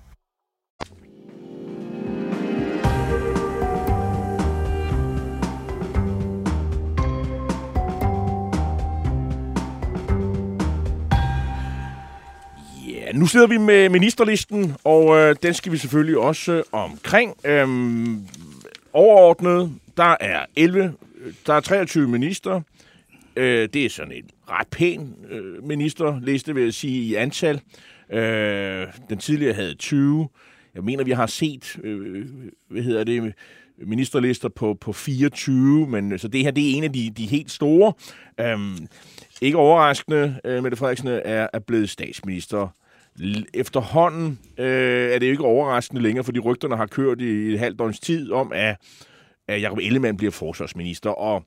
[13.13, 17.35] nu sidder vi med ministerlisten, og øh, den skal vi selvfølgelig også øh, omkring.
[17.45, 18.27] Øhm,
[18.93, 22.61] overordnet, der er 11, øh, der er 23 minister.
[23.35, 27.61] Øh, det er sådan en ret pæn øh, ministerliste, vil jeg sige, i antal.
[28.11, 30.27] Øh, den tidligere havde 20.
[30.75, 32.25] Jeg mener, vi har set, øh,
[32.69, 33.33] hvad hedder det,
[33.77, 37.25] ministerlister på, på 24, men øh, så det her det er en af de, de
[37.25, 37.93] helt store.
[38.39, 38.87] Øhm,
[39.41, 42.67] ikke overraskende, øh, Mette Frederiksen er, er blevet statsminister
[43.53, 47.81] efterhånden øh, er det jo ikke overraskende længere, fordi rygterne har kørt i et halvt
[47.81, 48.77] års tid om, at,
[49.47, 51.09] at Jacob Ellemann bliver forsvarsminister.
[51.09, 51.45] Og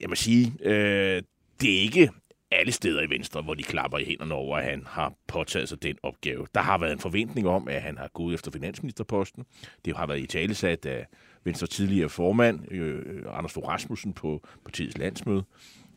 [0.00, 1.22] jeg må sige, øh,
[1.60, 2.10] det er ikke
[2.50, 5.82] alle steder i Venstre, hvor de klapper i hænderne over, at han har påtaget sig
[5.82, 6.46] den opgave.
[6.54, 9.44] Der har været en forventning om, at han har gået efter finansministerposten.
[9.84, 11.06] Det har været i talesat af
[11.44, 15.44] Venstre tidligere formand, øh, Anders Fogh Rasmussen, på partiets landsmøde.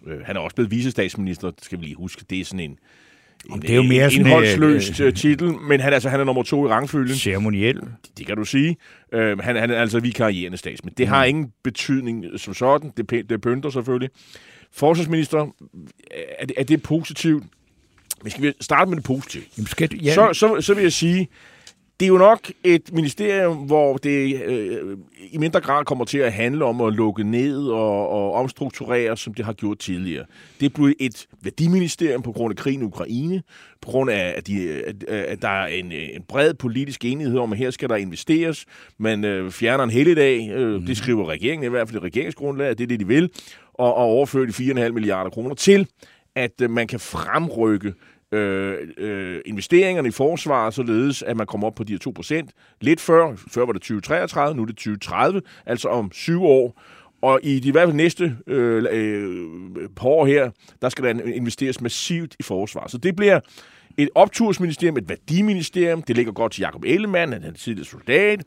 [0.06, 2.26] Øh, han er også blevet visestatsminister, skal vi lige huske.
[2.30, 2.80] Det er sådan en,
[3.50, 6.24] en, det er jo mere en indholdsløst øh, øh, titel, men han, altså, han er
[6.24, 7.16] nummer to i rangfølgen.
[7.16, 7.76] Ceremoniel.
[7.76, 8.78] Det, det kan du sige.
[9.14, 10.98] Øh, han, han er altså vikarierende statsminister.
[10.98, 11.14] Det mm.
[11.14, 12.92] har ingen betydning som sådan.
[12.98, 14.10] Det, det pynter selvfølgelig.
[14.74, 15.48] Forsvarsminister,
[16.40, 17.44] er det, er det positivt?
[18.24, 19.44] Vi skal starte med det positive.
[19.58, 20.14] Jamen, skal du, ja.
[20.14, 21.28] så, så, så vil jeg sige,
[22.04, 24.98] det er jo nok et ministerium, hvor det øh,
[25.32, 29.34] i mindre grad kommer til at handle om at lukke ned og, og omstrukturere, som
[29.34, 30.26] det har gjort tidligere.
[30.60, 33.44] Det blev et værdiministerium på grund af krigen i Ukraine,
[33.82, 37.52] på grund af, at, de, at, at der er en, en bred politisk enighed om,
[37.52, 38.66] at her skal der investeres.
[38.98, 40.86] Man øh, fjerner en helligdag, øh, mm.
[40.86, 43.30] det skriver regeringen i hvert fald i regeringsgrundlaget, det er det, de vil,
[43.74, 45.88] og, og overfører de 4,5 milliarder kroner til,
[46.36, 47.94] at øh, man kan fremrykke
[48.34, 52.78] øh, øh, investeringerne i forsvaret, således at man kommer op på de her 2%.
[52.82, 56.82] Lidt før, før var det 2033, nu er det 2030, altså om syv år.
[57.22, 61.24] Og i de i hvert fald næste øh, øh, par år her, der skal der
[61.24, 62.88] investeres massivt i forsvar.
[62.88, 63.40] Så det bliver
[63.98, 66.02] et optursministerium, et værdiministerium.
[66.02, 68.44] Det ligger godt til Jakob Ellemann, han er tidligere soldat.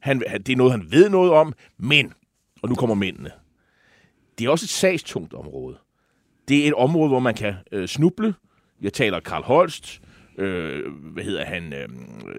[0.00, 1.52] Han, det er noget, han ved noget om.
[1.78, 2.12] Men,
[2.62, 3.30] og nu kommer mændene,
[4.38, 5.78] det er også et sagstungt område.
[6.48, 8.34] Det er et område, hvor man kan øh, snuble,
[8.82, 10.00] jeg taler Karl Holst,
[10.38, 11.88] øh, hvad hedder han, øh,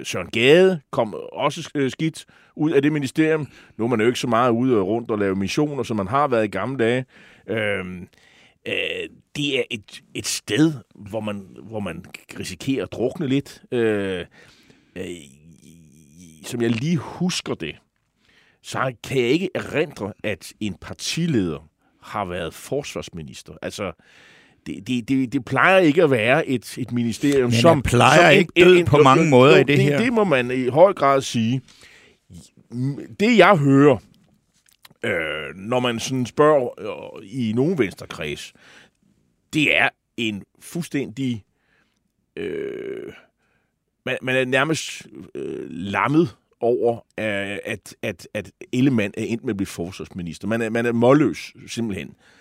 [0.04, 2.26] Søren Gade kom også øh, skidt
[2.56, 3.48] ud af det ministerium.
[3.78, 6.08] Nu er man jo ikke så meget ude og rundt og lave missioner, som man
[6.08, 7.06] har været i gamle dage.
[7.48, 7.86] Øh,
[8.68, 12.06] øh, det er et, et sted, hvor man, hvor man
[12.40, 13.64] risikerer at drukne lidt.
[13.72, 14.26] Øh,
[14.96, 15.06] øh,
[16.44, 17.76] som jeg lige husker det,
[18.64, 21.70] så kan jeg ikke erindre, at en partileder
[22.02, 23.54] har været forsvarsminister.
[23.62, 23.92] Altså,
[24.66, 27.82] det, det, det, det plejer ikke at være et, et ministerium, Men som...
[27.82, 29.98] plejer som ikke død en, på mange måder jo, i det, det her.
[29.98, 31.62] Det må man i høj grad sige.
[33.20, 33.98] Det jeg hører,
[35.04, 38.54] øh, når man sådan spørger øh, i nogen venstrekreds,
[39.54, 41.44] det er en fuldstændig...
[42.36, 43.14] Øh,
[44.06, 49.58] man, man er nærmest øh, lammet over, at, at, at Ellemann er endt med at
[49.58, 50.48] blive forsvarsminister.
[50.48, 52.41] Man er, man er målløs, simpelthen Øh,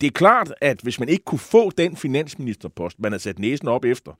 [0.00, 3.68] det er klart, at hvis man ikke kunne få den finansministerpost, man har sat næsen
[3.68, 4.12] op efter,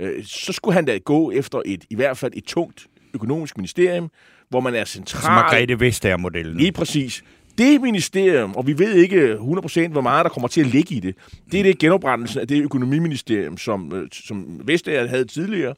[0.00, 4.10] øh, så skulle han da gå efter et, i hvert fald et tungt økonomisk ministerium,
[4.48, 5.22] hvor man er central...
[5.22, 6.56] Som Margrethe Vestager-modellen.
[6.56, 7.24] Lige præcis.
[7.58, 11.00] Det ministerium, og vi ved ikke 100% hvor meget der kommer til at ligge i
[11.00, 11.14] det,
[11.52, 15.74] det er det genoprettelsen af det økonomiministerium, som, øh, som Vestager havde tidligere.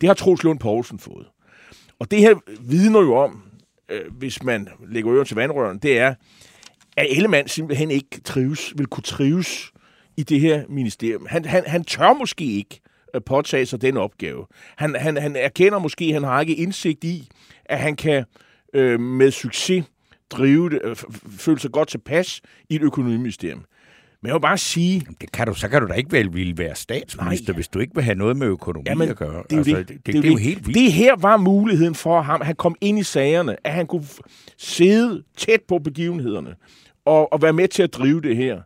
[0.00, 1.26] Det har Troels Lund Poulsen fået.
[1.98, 3.42] Og det her vidner jo om,
[3.88, 6.14] øh, hvis man lægger ører til vandrøren, det er,
[6.96, 9.72] at Ellemann simpelthen ikke trives, vil kunne trives
[10.16, 11.26] i det her ministerium.
[11.30, 12.80] Han, han, han tør måske ikke
[13.14, 14.46] øh, påtage sig den opgave.
[14.76, 17.28] Han, han, han erkender måske, at han har ikke indsigt i,
[17.64, 18.24] at han kan
[18.74, 19.84] øh, med succes
[20.30, 20.96] drive det, øh,
[21.38, 23.64] føle sig godt tilpas i et økonomiministerium.
[24.22, 25.06] Men jeg vil bare sige...
[25.20, 27.56] Det kan du, så kan du da ikke vel ville være statsminister, Nej.
[27.56, 29.42] hvis du ikke vil have noget med økonomi Jamen, at gøre.
[29.50, 30.78] Det altså, det, det, det, det er jo helt vildt.
[30.78, 34.04] Det her var muligheden for ham, at han kom ind i sagerne, at han kunne
[34.58, 36.54] sidde tæt på begivenhederne
[37.04, 38.60] og, og være med til at drive det her.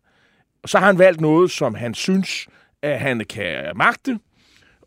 [0.66, 2.48] Så har han valgt noget, som han synes,
[2.83, 4.11] at han kan magte,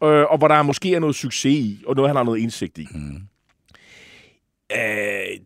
[0.04, 2.78] øh, og hvor der måske er noget succes i, og noget, han har noget indsigt
[2.78, 2.88] i.
[2.92, 3.16] Mm.
[4.72, 5.38] Øh,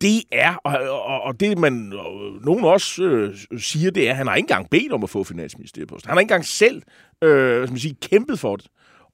[0.00, 2.12] det er, og, og, og det man, og
[2.44, 5.24] nogen også øh, siger, det er, at han har ikke engang bedt om at få
[5.24, 6.08] finansministerposten.
[6.08, 6.82] Han har ikke engang selv
[7.22, 8.66] øh, man sige, kæmpet for det.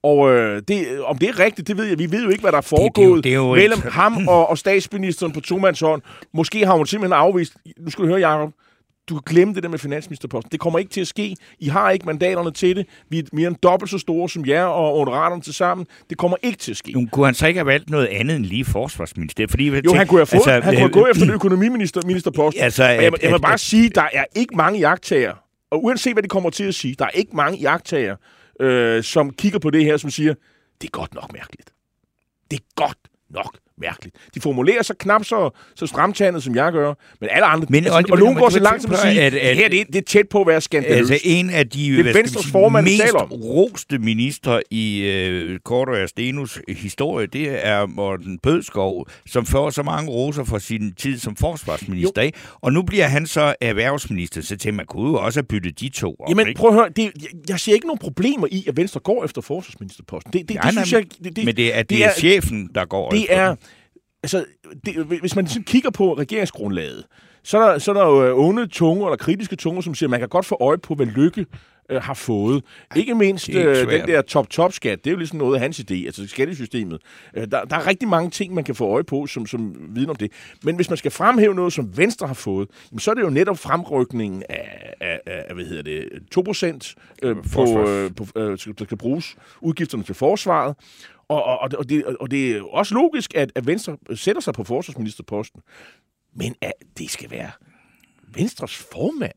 [0.03, 1.99] Og øh, det, om det er rigtigt, det ved jeg.
[1.99, 3.69] Vi ved jo ikke, hvad der er foregået det, det er jo, det er jo
[3.69, 3.93] mellem et...
[4.01, 6.03] ham og, og statsministeren på tomandshånd.
[6.35, 7.53] Måske har hun simpelthen afvist...
[7.81, 8.53] Nu skal du høre, Jacob
[9.09, 10.53] du kan glemme det der med finansministerposten.
[10.53, 11.37] Det kommer ikke til at ske.
[11.59, 12.87] I har ikke mandaterne til det.
[13.11, 15.87] Vi er mere end dobbelt så store som jer og honoraterne til sammen.
[16.11, 16.93] Det kommer ikke til at ske.
[16.93, 19.47] Nu kunne han så ikke have valgt noget andet end lige forsvarsminister?
[19.51, 22.57] Fordi, jo, tænker, han kunne have fået, altså, han kunne have gået efter den økonomiministerpost.
[22.63, 25.33] Altså, jeg, jeg, jeg vil bare at, sige, der er ikke mange jagttager,
[25.71, 28.17] og uanset hvad de kommer til at sige, der er ikke mange jagttager,
[28.61, 30.35] øh, som kigger på det her, som siger,
[30.81, 31.73] det er godt nok mærkeligt.
[32.51, 34.17] Det er godt nok mærkeligt.
[34.35, 37.67] De formulerer sig knap så, så stramtandet, som jeg gør, men alle andre...
[37.71, 39.69] Men, altså, og, og nogen går så langt som at sige, at, at, det her
[39.69, 41.11] det, det er tæt på at være skandaløst.
[41.11, 46.61] Altså en af de det er sige, formand, mest roste minister i uh, Korto Stenus
[46.69, 52.23] historie, det er Morten Bødskov, som får så mange roser for sin tid som forsvarsminister.
[52.23, 52.31] Jo.
[52.61, 55.89] Og nu bliver han så erhvervsminister, så til man kunne jo også have byttet de
[55.89, 56.29] to op.
[56.29, 59.25] Jamen prøv at høre, det, jeg, jeg ser ikke nogen problemer i, at Venstre går
[59.25, 60.33] efter forsvarsministerposten.
[60.33, 61.05] Det, det, ja, det, synes jeg...
[61.25, 63.55] Det, det, men det er, det, det er, chefen, der går det efter er,
[64.23, 64.45] altså,
[64.85, 67.05] det, hvis man sådan kigger på regeringsgrundlaget,
[67.43, 70.07] så er der, så er der jo øh, onde tunge eller kritiske tunge, som siger,
[70.07, 71.47] at man kan godt få øje på, hvad Lykke
[71.91, 72.65] øh, har fået.
[72.97, 76.29] Ikke mindst øh, den der top-top-skat, det er jo ligesom noget af hans idé, altså
[76.29, 77.01] skattesystemet.
[77.37, 80.11] Øh, der, der er rigtig mange ting, man kan få øje på, som, som vidner
[80.11, 80.33] om det.
[80.63, 83.31] Men hvis man skal fremhæve noget, som Venstre har fået, jamen, så er det jo
[83.31, 86.09] netop fremrykningen af, af, af hvad hedder det,
[86.39, 90.77] 2% øh, på, øh, på, øh, der skal bruges udgifterne til forsvaret.
[91.33, 94.65] Og, og, og, det, og det er også logisk, at, at Venstre sætter sig på
[94.65, 95.61] forsvarsministerposten.
[96.35, 97.51] Men at det skal være
[98.35, 99.35] Venstres formand.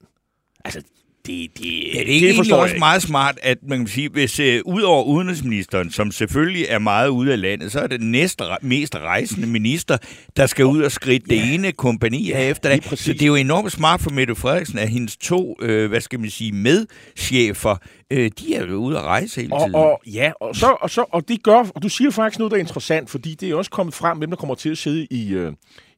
[0.65, 0.83] Altså,
[1.27, 4.45] det, det, ja, det er det også meget smart, at man kan sige, hvis uh,
[4.65, 8.95] ud over udenrigsministeren, som selvfølgelig er meget ude af landet, så er det næste mest
[8.95, 9.97] rejsende minister,
[10.37, 11.35] der skal ud og skridt ja.
[11.35, 12.99] det ene kompani ja, efter det.
[12.99, 16.19] Så det er jo enormt smart for Mette Frederiksen, at hendes to, uh, hvad skal
[16.19, 17.75] man sige, medchefer,
[18.13, 19.75] uh, de er jo ude at rejse hele tiden.
[19.75, 22.51] Og, og, ja, og, så, og, så, og det gør, og du siger faktisk noget,
[22.51, 25.07] der er interessant, fordi det er også kommet frem, hvem der kommer til at sidde
[25.11, 25.53] i, uh,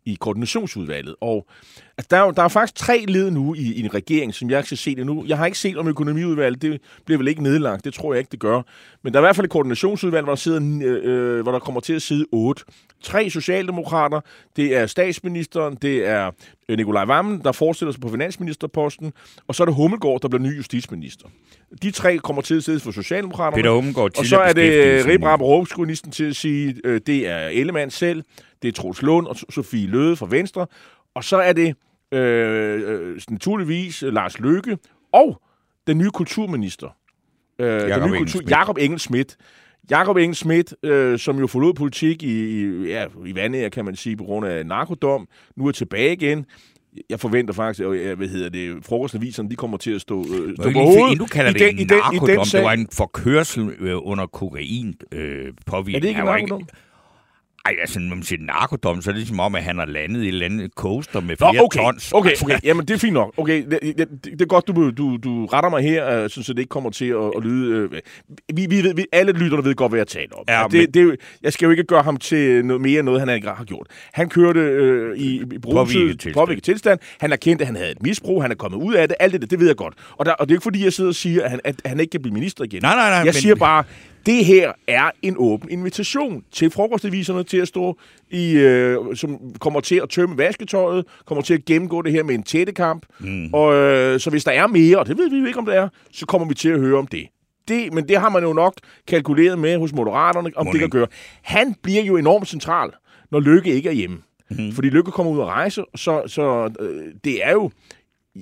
[0.06, 1.16] i koordinationsudvalget.
[1.22, 1.48] Og
[1.98, 4.66] altså, der, er der er faktisk tre led nu i, i en regering, som jeg
[4.66, 5.24] skal se det nu.
[5.28, 8.32] Jeg har ikke set om økonomiudvalget, det bliver vel ikke nedlagt, det tror jeg ikke,
[8.32, 8.62] det gør.
[9.04, 11.82] Men der er i hvert fald et koordinationsudvalg, hvor der, sidder, øh, hvor der kommer
[11.82, 12.64] til at sidde otte.
[13.04, 14.22] Tre socialdemokrater,
[14.56, 16.32] det er statsministeren, det er
[16.70, 19.14] øh, Nikolaj Vammen, der forestiller sig på finansministerposten,
[19.48, 21.28] og så er det Hummelgaard, der bliver ny justitsminister.
[21.82, 23.64] De tre kommer til at sidde for Socialdemokraterne.
[23.64, 27.92] Peter Hummelgaard, og så er det Ribrab Råbskrunisten til at sige, øh, det er Ellemann
[27.92, 28.24] selv,
[28.62, 30.68] det er Troels Lund og Sofie Løde fra Venstre,
[31.18, 31.76] og så er det
[32.12, 34.78] øh, øh, naturligvis Lars Løkke
[35.14, 35.42] og
[35.88, 36.88] den nye kulturminister.
[37.60, 39.38] Øh, Jakob den nye kultur, Jakob Engel Schmidt.
[39.90, 43.96] Jakob Engel Schmidt, øh, som jo forlod politik i, i, ja, i vandet, kan man
[43.96, 46.46] sige, på grund af narkodom, nu er tilbage igen
[47.10, 50.72] jeg forventer faktisk, at hvad hedder det, frokostaviserne, de kommer til at stå, øh, stå
[50.72, 51.20] på hovedet.
[51.20, 53.96] Du kalder det den, en narkodom, i den, i den det var en forkørsel øh,
[54.04, 55.96] under kokain øh, påvirkning.
[55.96, 56.68] Er det ikke narkodom?
[57.68, 60.24] Ej, altså, når man siger narkodom, så er det ligesom om, at han har landet
[60.24, 61.80] i et eller andet coaster med flere Nå, okay.
[61.80, 62.12] tons.
[62.12, 62.60] Okay, okay.
[62.64, 63.34] Jamen, det er fint nok.
[63.38, 66.60] Okay, det, det, det er godt, du, du, du retter mig her, uh, så det
[66.60, 67.86] ikke kommer til at, at lyde...
[67.86, 67.92] Uh,
[68.54, 70.44] vi, vi, ved, vi, alle lytterne ved godt, hvad jeg taler om.
[70.48, 71.10] Ja, det, men...
[71.10, 73.88] det, jeg skal jo ikke gøre ham til noget mere noget, han ikke har gjort.
[74.14, 76.62] Han kørte uh, i, i påvirket tilstand.
[76.62, 77.00] tilstand.
[77.20, 78.42] Han er kendt, at han havde et misbrug.
[78.42, 79.18] Han er kommet ud af det.
[79.20, 79.94] Alt det, det ved jeg godt.
[80.12, 82.00] Og, der, og det er ikke, fordi jeg sidder og siger, at han, at han
[82.00, 82.82] ikke kan blive minister igen.
[82.82, 83.18] Nej, nej, nej.
[83.18, 83.34] Jeg men...
[83.34, 83.84] siger bare,
[84.28, 87.98] det her er en åben invitation til frokostaviserne til at stå
[88.30, 92.36] i, øh, som kommer til at tømme vasketøjet, kommer til at gennemgå det her med
[92.36, 93.06] en tættekamp.
[93.20, 93.54] Mm.
[93.54, 95.76] Og, øh, så hvis der er mere, og det ved vi jo ikke, om det
[95.76, 97.28] er, så kommer vi til at høre om det.
[97.68, 98.74] det men det har man jo nok
[99.08, 101.08] kalkuleret med hos Moderaterne, om det kan gøre.
[101.42, 102.90] Han bliver jo enormt central,
[103.32, 104.18] når Lykke ikke er hjemme.
[104.50, 104.72] Mm.
[104.72, 107.72] Fordi Lykke kommer ud og rejse, så, så øh, det er jo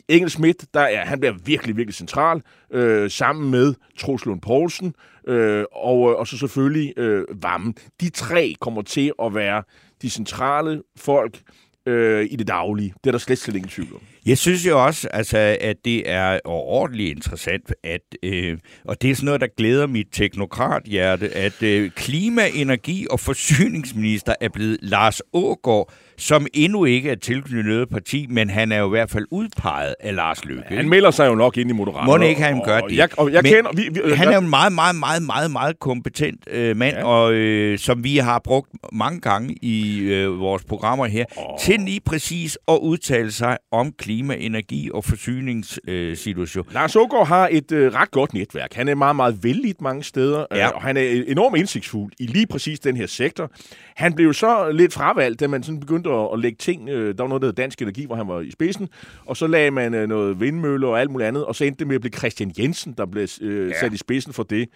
[0.08, 4.96] Engel Schmidt, der er, han bliver virkelig, virkelig central, øh, sammen med Troels Lund Poulsen,
[5.28, 7.76] øh, og, øh, og så selvfølgelig øh, Vammen.
[8.02, 9.64] De tre kommer til at være
[10.02, 11.42] de centrale folk
[11.86, 12.94] øh, i det daglige.
[13.04, 14.02] Det er der slet, slet ingen tvivl om.
[14.26, 19.16] Jeg synes jo også, altså, at det er overordentligt interessant, at, øh, og det er
[19.16, 25.22] sådan noget, der glæder mit teknokrathjerte, at øh, klima-, energi- og forsyningsminister er blevet Lars
[25.34, 29.26] Ågård, som endnu ikke er tilknyttet noget parti, men han er jo i hvert fald
[29.32, 30.64] udpeget af Lars Løkke.
[30.70, 32.20] Han melder sig jo nok ind i Moderaterne.
[32.20, 32.98] Må ikke han gør det?
[32.98, 35.52] Jeg, og jeg men kender, vi, vi, han er jo en meget, meget, meget, meget,
[35.52, 37.04] meget kompetent øh, mand, ja.
[37.04, 41.60] og øh, som vi har brugt mange gange i øh, vores programmer her, oh.
[41.62, 46.66] til lige præcis at udtale sig om klima, energi og forsyningssituation.
[46.68, 48.74] Øh, Lars Ågaard har et øh, ret godt netværk.
[48.74, 50.68] Han er meget, meget vældig mange steder, ja.
[50.68, 53.52] øh, og han er enormt indsigtsfuld i lige præcis den her sektor.
[53.96, 56.90] Han blev så lidt fravalgt, da man sådan begyndte at, at lægge ting.
[56.90, 58.90] Øh, der var noget, der hed Dansk Energi, hvor han var i spidsen.
[59.26, 61.46] Og så lagde man øh, noget vindmøller og alt muligt andet.
[61.46, 63.80] Og så endte det med at blive Christian Jensen, der blev øh, ja.
[63.80, 64.70] sat i spidsen for det.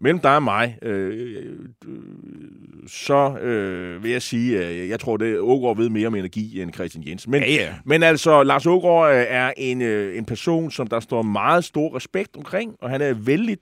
[0.00, 1.44] Mellem dig og mig, øh,
[1.86, 1.98] øh,
[2.86, 6.62] så øh, vil jeg sige, at øh, jeg tror, det Ågaard ved mere om energi
[6.62, 7.30] end Christian Jensen.
[7.30, 7.74] Men, ja, ja.
[7.84, 11.96] men altså, Lars Ågaard øh, er en, øh, en person, som der står meget stor
[11.96, 13.58] respekt omkring, og han er vældig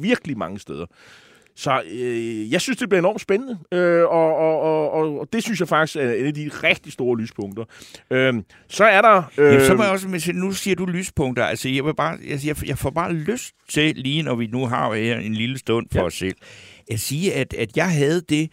[0.00, 0.86] virkelig mange steder.
[1.56, 5.60] Så øh, jeg synes, det bliver enormt spændende, øh, og, og, og, og det synes
[5.60, 7.64] jeg faktisk er en af de rigtig store lyspunkter.
[8.10, 8.34] Øh,
[8.68, 9.22] så er der...
[9.38, 12.66] Øh, Jamen, så må jeg også, nu siger du lyspunkter, altså jeg, vil bare, jeg,
[12.66, 15.98] jeg får bare lyst til, lige når vi nu har her en lille stund for
[15.98, 16.04] ja.
[16.06, 16.36] os selv,
[16.90, 18.52] at sige, at, at jeg havde det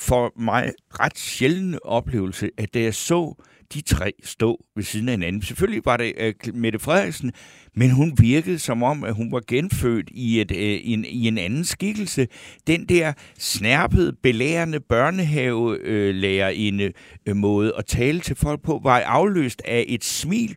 [0.00, 3.34] for mig ret sjældne oplevelse, at da jeg så
[3.74, 5.42] de tre stå ved siden af hinanden.
[5.42, 7.32] Selvfølgelig var det øh, Mette Frederiksen,
[7.76, 11.38] men hun virkede som om, at hun var genfødt i, et, øh, en, i en
[11.38, 12.28] anden skikkelse.
[12.66, 16.92] Den der snærpede, belærende børnehavelærerinde øh,
[17.26, 20.56] øh, måde at tale til folk på, var afløst af et smil,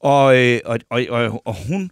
[0.00, 1.88] og, øh, og, og, og, og hun øh,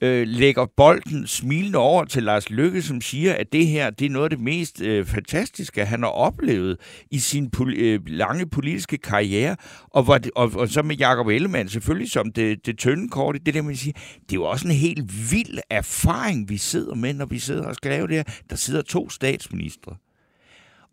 [0.00, 4.10] øh, lægger bolden smilende over til Lars Lykke, som siger, at det her det er
[4.10, 6.76] noget af det mest øh, fantastiske, han har oplevet
[7.10, 9.56] i sin pol- øh, lange politiske karriere.
[9.90, 13.36] Og, hvor det, og, og så med Jacob Ellemann selvfølgelig som det, det tynde kort,
[13.46, 17.14] det der man siger, det er jo også en helt vild erfaring, vi sidder med,
[17.14, 18.24] når vi sidder og skal lave det her.
[18.50, 19.96] Der sidder to statsministre.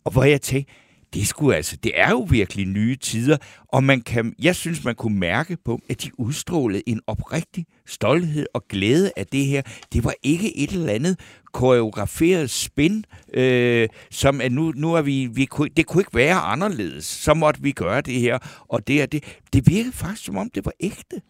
[0.06, 0.72] Og hvor jeg tænker,
[1.14, 3.38] det, skulle altså, det er jo virkelig nye tider,
[3.74, 8.46] og man kan, jeg synes, man kunne mærke på, at de udstrålede en oprigtig stolthed
[8.54, 9.62] og glæde af det her.
[9.94, 11.20] Det var ikke et eller andet
[11.54, 16.36] koreograferet spin, øh, som at nu, nu er vi, vi kunne, det kunne ikke være
[16.36, 17.06] anderledes.
[17.06, 19.38] Så måtte vi gøre det her, og det er det.
[19.54, 21.22] Det virkede faktisk, som om det var ægte.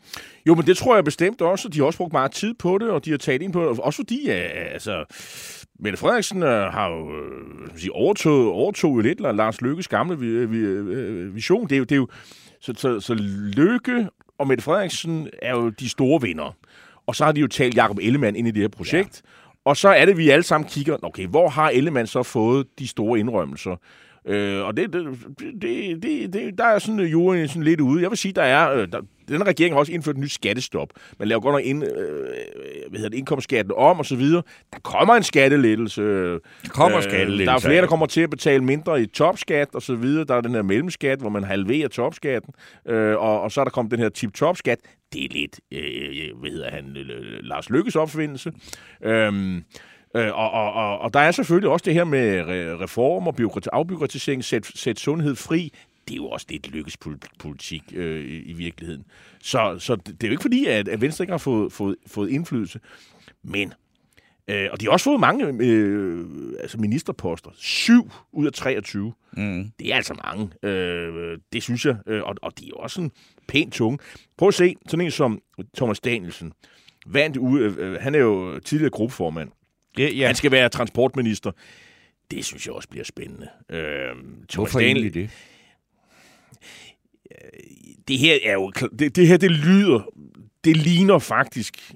[0.47, 2.89] Jo, men det tror jeg bestemt også, de har også brugt meget tid på det,
[2.89, 3.80] og de har taget ind på det.
[3.80, 5.06] Også fordi, altså,
[5.80, 10.28] Mette Frederiksen øh, har jo øh, sige, overtog, overtog jo lidt Lars Lykkes gamle vi,
[10.28, 11.63] øh, vi, øh, vision.
[11.63, 12.08] Det er jo, det er jo
[12.62, 13.13] så, så, så
[13.58, 16.56] Lykke og Mette Frederiksen er jo de store vinder.
[17.08, 19.22] Og så har de jo talt Jacob Ellemann ind i det her projekt.
[19.26, 19.30] Ja.
[19.65, 22.88] Og så er det, vi alle sammen kigger, okay, hvor har Ellemann så fået de
[22.88, 23.76] store indrømmelser?
[24.26, 28.02] Øh, og det, det, det, det, der er sådan jorden sådan lidt ude.
[28.02, 30.89] Jeg vil sige, der er, øh, der, den regering har også indført et nyt skattestop.
[31.19, 31.89] Man laver godt nok ind, øh,
[32.89, 34.43] hvad hedder det, indkomstskatten om og så videre.
[34.73, 36.01] Der kommer en skattelettelse.
[36.31, 37.45] Der kommer øh, skattelettelse.
[37.45, 40.25] Der er flere, der kommer til at betale mindre i topskat og så videre.
[40.25, 42.53] Der er den her mellemskat, hvor man halverer topskatten.
[42.87, 44.79] Øh, og, og så er der kommet den her tip-top-skat.
[45.13, 46.83] Det er lidt, øh, hvad hedder han,
[47.41, 48.51] Lars Lykkes opfindelse.
[49.03, 49.61] Øh,
[50.15, 52.43] Øh, og, og, og, og der er selvfølgelig også det her med
[52.81, 53.35] reform og
[53.73, 55.73] afbyråkratisering, sæt, sæt sundhed fri.
[56.08, 56.98] Det er jo også lidt lykkes
[57.39, 59.06] politik øh, i, i virkeligheden.
[59.41, 62.30] Så, så det er jo ikke fordi, at, at Venstre ikke har fået, fået, fået
[62.30, 62.80] indflydelse.
[63.43, 63.74] Men
[64.50, 66.26] Øh, og de har også fået mange øh,
[66.60, 67.52] altså ministerposter.
[67.56, 69.13] Syv ud af 23.
[69.38, 69.72] Mm.
[69.80, 70.70] Det er altså mange.
[70.70, 71.96] Øh, det synes jeg.
[72.08, 73.12] Øh, og, og de er jo også en
[73.48, 74.00] pænt tunge.
[74.38, 75.41] Prøv at se, sådan en som
[75.78, 76.54] Thomas Danielsen.
[77.06, 79.50] Vandt ude, øh, han er jo tidligere gruppeformand.
[79.98, 80.26] Det, ja.
[80.26, 81.52] Han skal være transportminister.
[82.32, 83.48] Det synes jeg også bliver spændende.
[83.70, 84.10] Øh,
[84.56, 85.30] Hvorfor egentlig det?
[88.07, 88.71] Det her er jo...
[88.99, 90.01] Det, det her, det lyder...
[90.63, 91.93] Det ligner faktisk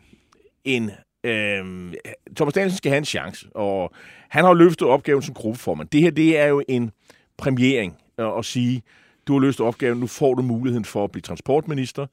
[0.63, 0.91] en...
[1.23, 1.93] Øh,
[2.35, 3.91] Thomas Danielsen skal have en chance, og
[4.29, 5.89] han har løftet opgaven som gruppeformand.
[5.89, 6.91] Det her, det er jo en
[7.37, 8.81] premiering at, at sige,
[9.27, 12.07] du har løst opgaven, nu får du muligheden for at blive transportminister.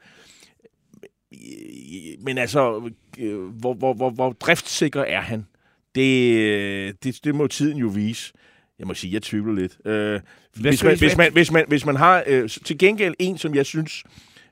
[2.25, 5.47] Men altså, øh, hvor, hvor, hvor, hvor driftssikker er han?
[5.95, 8.33] Det, øh, det, det må tiden jo vise.
[8.79, 9.79] Jeg må sige, jeg tvivler lidt.
[9.87, 10.21] Øh,
[10.55, 13.55] hvis, man, vi- hvis, man, hvis, man, hvis man har øh, til gengæld en, som
[13.55, 14.05] jeg synes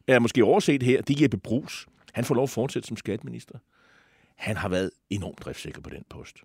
[0.09, 1.87] er måske overset her, det er Jeppe Brugs.
[2.15, 3.55] Han får lov at fortsætte som skatteminister.
[4.37, 6.37] Han har været enormt driftsikker på den post.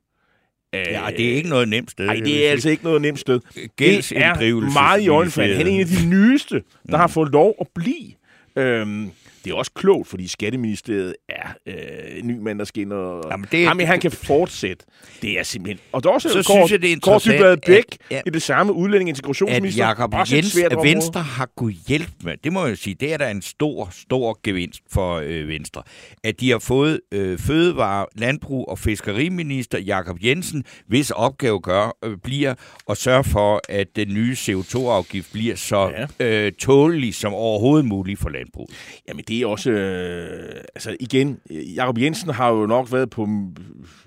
[0.73, 2.05] Ja, det er ikke noget nemt sted.
[2.05, 3.39] Nej, det er altså ikke noget nemt sted.
[3.79, 5.55] Det er meget i øjenfald.
[5.55, 6.93] Han er en af de nyeste, der Mm.
[6.93, 8.11] har fået lov at blive.
[8.55, 9.11] Øhm,
[9.45, 11.75] det er også klogt, fordi Skatteministeriet er øh,
[12.19, 13.23] en ny mand, der skal ind og...
[13.31, 14.85] Jamen, det er- Jamen, han kan fortsætte.
[15.21, 15.79] Det er simpelthen...
[15.91, 18.21] Og der er også Så Kåre- synes jeg, det er Dybvad Bæk at- ja.
[18.25, 19.87] i det samme udlænding at integrationsminister.
[19.87, 20.89] Jacob Også et Jens, svært at område.
[20.89, 24.39] Venstre har kunnet hjælpe med, det må jeg sige, det er da en stor, stor
[24.43, 25.83] gevinst for øh, Venstre.
[26.23, 32.17] At de har fået øh, fødevare, landbrug og fiskeriminister Jakob Jensen, hvis opgave gør, øh,
[32.23, 32.53] bliver
[32.89, 36.25] at sørge for, at den nye CO2-afgift bliver så Ja.
[36.45, 38.69] øh, tålelig som overhovedet muligt for landbruget.
[39.07, 39.71] Jamen, det er også...
[39.71, 43.25] Øh, altså, igen, Jakob Jensen har jo nok været på...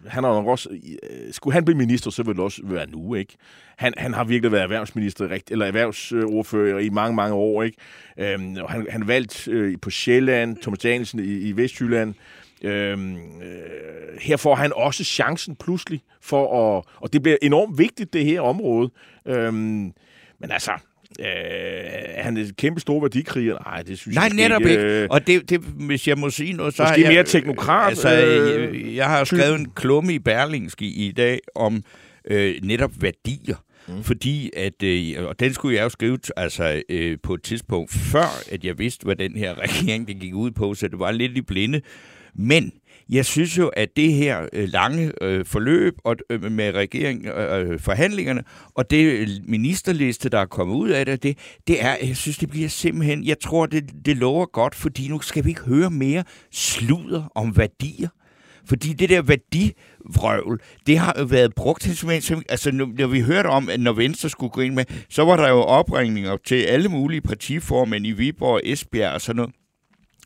[0.07, 0.69] Han har nok også...
[0.73, 3.37] Øh, skulle han blive minister, så ville det også være nu, ikke?
[3.77, 7.77] Han, han har virkelig været erhvervsminister, rigt, eller erhvervsordfører i mange, mange år, ikke?
[8.19, 12.15] Øhm, og han, han valgt øh, på Sjælland, Thomas Danielsen i, i Vestjylland.
[12.63, 16.85] Øhm, øh, her får han også chancen pludselig for at...
[16.97, 18.91] Og det bliver enormt vigtigt, det her område.
[19.27, 19.93] Øhm,
[20.39, 20.73] men altså...
[21.21, 23.59] Øh, er han et kæmpe stor værdikriger?
[23.67, 24.83] Nej, det synes Nej, jeg netop ikke.
[24.83, 27.89] Øh, Og det, det, hvis jeg må sige noget, så Måske har jeg, mere teknokrat,
[27.89, 31.83] Altså, øh, jeg har skrevet en klumme i Berlingske i dag om
[32.31, 33.57] øh, netop værdier.
[33.89, 34.03] Mm.
[34.03, 38.53] Fordi at, øh, og den skulle jeg jo skrive altså, øh, på et tidspunkt før,
[38.53, 41.37] at jeg vidste, hvad den her regering det gik ud på, så det var lidt
[41.37, 41.81] i blinde.
[42.35, 42.73] Men
[43.09, 47.73] jeg synes jo, at det her øh, lange øh, forløb og, øh, med regering, øh,
[47.73, 48.43] øh forhandlingerne
[48.75, 52.39] og det øh, ministerliste, der er kommet ud af det, det, det er, jeg synes,
[52.39, 55.91] det bliver simpelthen, jeg tror, det, det lover godt, fordi nu skal vi ikke høre
[55.91, 58.09] mere sludder om værdier.
[58.69, 63.07] Fordi det der værdivrøvl, det har jo været brugt til simpelthen, som- altså når, når
[63.07, 66.37] vi hørte om, at når Venstre skulle gå ind med, så var der jo opringninger
[66.47, 69.55] til alle mulige partiformænd i Viborg og Esbjerg og sådan noget.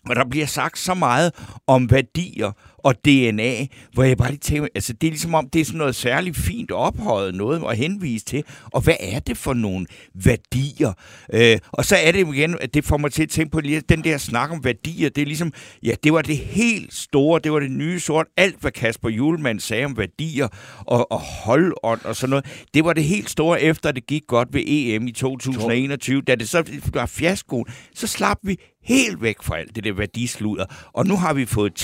[0.08, 1.32] Og der bliver sagt så meget
[1.66, 2.52] om værdier
[2.88, 5.78] og DNA, hvor jeg bare lige tænker, altså det er ligesom om, det er sådan
[5.78, 8.44] noget særligt fint ophøjet noget at henvise til.
[8.64, 10.92] Og hvad er det for nogle værdier?
[11.32, 13.60] Øh, og så er det jo igen, at det får mig til at tænke på
[13.60, 17.40] lige, den der snak om værdier, det er ligesom, ja, det var det helt store,
[17.44, 22.00] det var det nye sort, alt hvad Kasper Julemand sagde om værdier og, og holdånd
[22.04, 25.12] og sådan noget, det var det helt store, efter det gik godt ved EM i
[25.12, 26.64] 2021, da det så
[26.94, 28.56] var fiaskoen, så slap vi
[28.88, 30.64] helt væk fra alt det der værdisluder.
[30.92, 31.74] Og nu har vi fået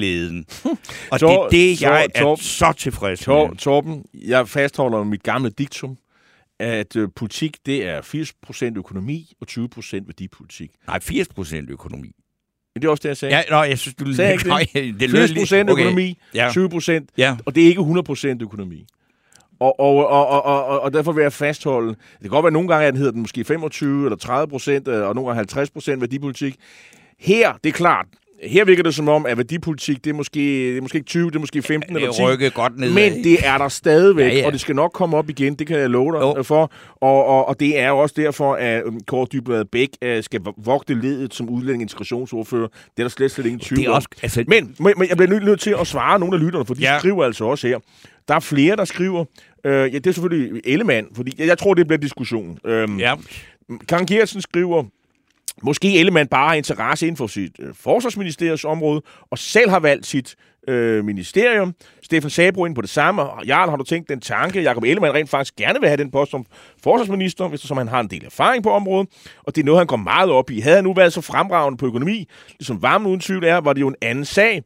[0.00, 0.44] teknokratglæden.
[1.12, 3.56] Og det er Tor- det, jeg Tor- er Tor- så tilfreds Tor, med.
[3.56, 5.96] Torben, jeg fastholder mit gamle diktum,
[6.60, 8.00] at øh, politik, det er
[8.70, 10.70] 80% økonomi og 20% værdipolitik.
[10.86, 12.10] Nej, 80 procent økonomi.
[12.74, 13.36] Men det er også det, jeg sagde.
[13.36, 14.12] Ja, nå, jeg synes, du...
[14.14, 15.00] Sagde ikke det?
[15.00, 16.48] det lød 80% lige- økonomi, Ja.
[16.50, 17.36] 20%, Ja.
[17.46, 18.86] og det er ikke 100% økonomi.
[19.60, 22.52] Og, og, og, og, og, og derfor vil jeg fastholde, det kan godt være, at
[22.52, 25.70] nogle gange at den hedder den måske 25 eller 30 procent, og nogle gange 50
[25.70, 26.56] procent værdipolitik.
[27.18, 28.06] Her, det er klart,
[28.42, 31.30] her virker det som om, at værdipolitik, det er måske, det er måske ikke 20,
[31.30, 32.22] det er måske 15 Det eller 10.
[32.22, 32.90] er rykket godt ned.
[32.94, 34.40] Men det er der stadigvæk, Ja, ja, ja.
[34.40, 34.46] ja.
[34.46, 36.42] og det skal nok komme op igen, det kan jeg love dig Jo.
[36.42, 36.70] for.
[36.96, 40.40] Og, og, og det er jo også derfor, at øhm, Kåre Dybvad Bæk øh, skal
[40.64, 42.68] vogte ledet som udlænding integrationsordfører.
[42.68, 43.96] Det er der slet, slet ingen tvivl det er om.
[43.96, 44.08] også...
[44.22, 46.80] Altså, Men, men, men jeg bliver nødt til at svare nogle af lytterne, for de
[46.80, 46.92] Ja.
[46.92, 46.98] ja.
[46.98, 47.78] skriver altså også her.
[48.28, 49.24] Der er flere, der skriver.
[49.64, 52.58] Øh, ja, det er selvfølgelig Ellemann, fordi jeg, jeg tror, det bliver diskussion.
[52.66, 53.14] Øhm, ja.
[53.88, 54.84] Karen Gertsen skriver,
[55.62, 60.06] måske Ellemann bare har interesse inden for sit øh, forsvarsministeriets område, og selv har valgt
[60.06, 60.36] sit
[60.68, 61.74] øh, ministerium.
[62.02, 63.22] Stefan Sabro ind på det samme.
[63.22, 66.10] Og Jarl, har du tænkt den tanke, Jakob Ellemann rent faktisk gerne vil have den
[66.10, 66.46] post som
[66.82, 69.08] forsvarsminister, hvis som han har en del erfaring på området,
[69.42, 70.60] og det er noget, han går meget op i.
[70.60, 72.28] Havde han nu været så fremragende på økonomi,
[72.58, 74.62] ligesom varmen uden tvivl er, var det jo en anden sag.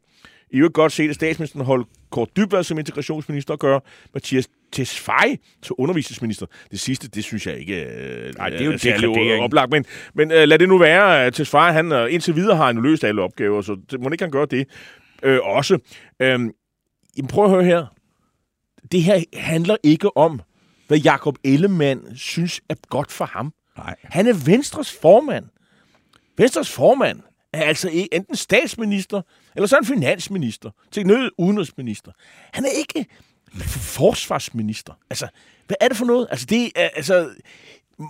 [0.51, 3.81] I øvrigt godt set, at statsministeren holdt Kort Dybvad som integrationsminister at gøre,
[4.13, 6.45] Mathias Tesfaye til undervisningsminister.
[6.71, 9.71] Det sidste, det synes jeg ikke øh, Nej, det er jo særlig oplagt.
[9.71, 11.31] Men, men øh, lad det nu være.
[11.31, 14.31] Tesfaye, han øh, indtil videre har han løst alle opgaver, så det, må ikke han
[14.31, 14.67] gøre det
[15.23, 15.73] øh, også.
[16.19, 16.51] Øh, jamen,
[17.29, 17.85] prøv at høre her.
[18.91, 20.41] Det her handler ikke om,
[20.87, 23.53] hvad Jakob Ellemann synes er godt for ham.
[23.77, 23.95] Nej.
[24.03, 25.45] Han er Venstres formand.
[26.37, 27.19] Venstres formand
[27.53, 29.21] er altså ikke enten statsminister,
[29.55, 32.11] eller så er han finansminister, til nød udenrigsminister.
[32.53, 33.09] Han er ikke
[33.61, 34.93] forsvarsminister.
[35.09, 35.27] Altså,
[35.67, 36.27] hvad er det for noget?
[36.31, 37.29] Altså, det er, altså,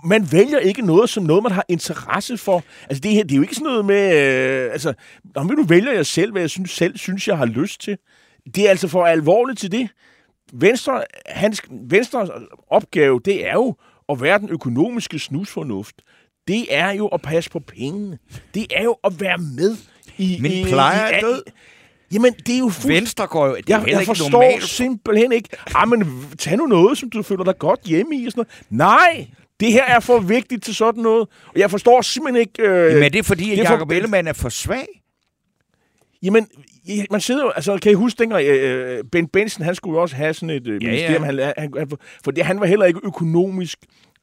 [0.04, 2.62] man vælger ikke noget som noget, man har interesse for.
[2.88, 4.94] Altså, det her, det er jo ikke sådan noget med, øh, altså,
[5.34, 7.98] om nu vælger jeg selv, hvad jeg synes, selv synes, jeg har lyst til.
[8.54, 9.88] Det er altså for alvorligt til det.
[10.52, 12.30] Venstre, hans, Venstres
[12.70, 13.76] opgave, det er jo
[14.08, 16.02] at være den økonomiske snusfornuft.
[16.48, 18.18] Det er jo at passe på pengene.
[18.54, 19.76] Det er jo at være med
[20.18, 20.38] i...
[20.40, 21.42] Men i, plejer i, er død.
[22.14, 22.96] Jamen, det er jo fuldstændig...
[22.96, 23.56] Venstre går jo...
[23.56, 24.62] Det er Jeg, jeg ikke forstår normalt.
[24.64, 25.48] simpelthen ikke.
[25.74, 28.26] Ah, men tag nu noget, som du føler dig godt hjemme i.
[28.26, 28.90] Og sådan noget.
[29.04, 29.26] Nej,
[29.60, 31.28] det her er for vigtigt til sådan noget.
[31.46, 32.62] Og jeg forstår simpelthen ikke...
[32.62, 34.86] Øh, Men er det fordi, at det er for- Jacob Ellemann er for svag?
[36.22, 36.46] Jamen,
[36.88, 37.50] ja, man sidder jo...
[37.50, 40.66] Altså, kan I huske dengang, øh, Ben Benson, han skulle jo også have sådan et
[40.68, 41.22] øh, Ja, ministerium.
[41.24, 41.26] ja.
[41.26, 41.90] Han, han, han,
[42.24, 43.78] for det, han var heller ikke økonomisk...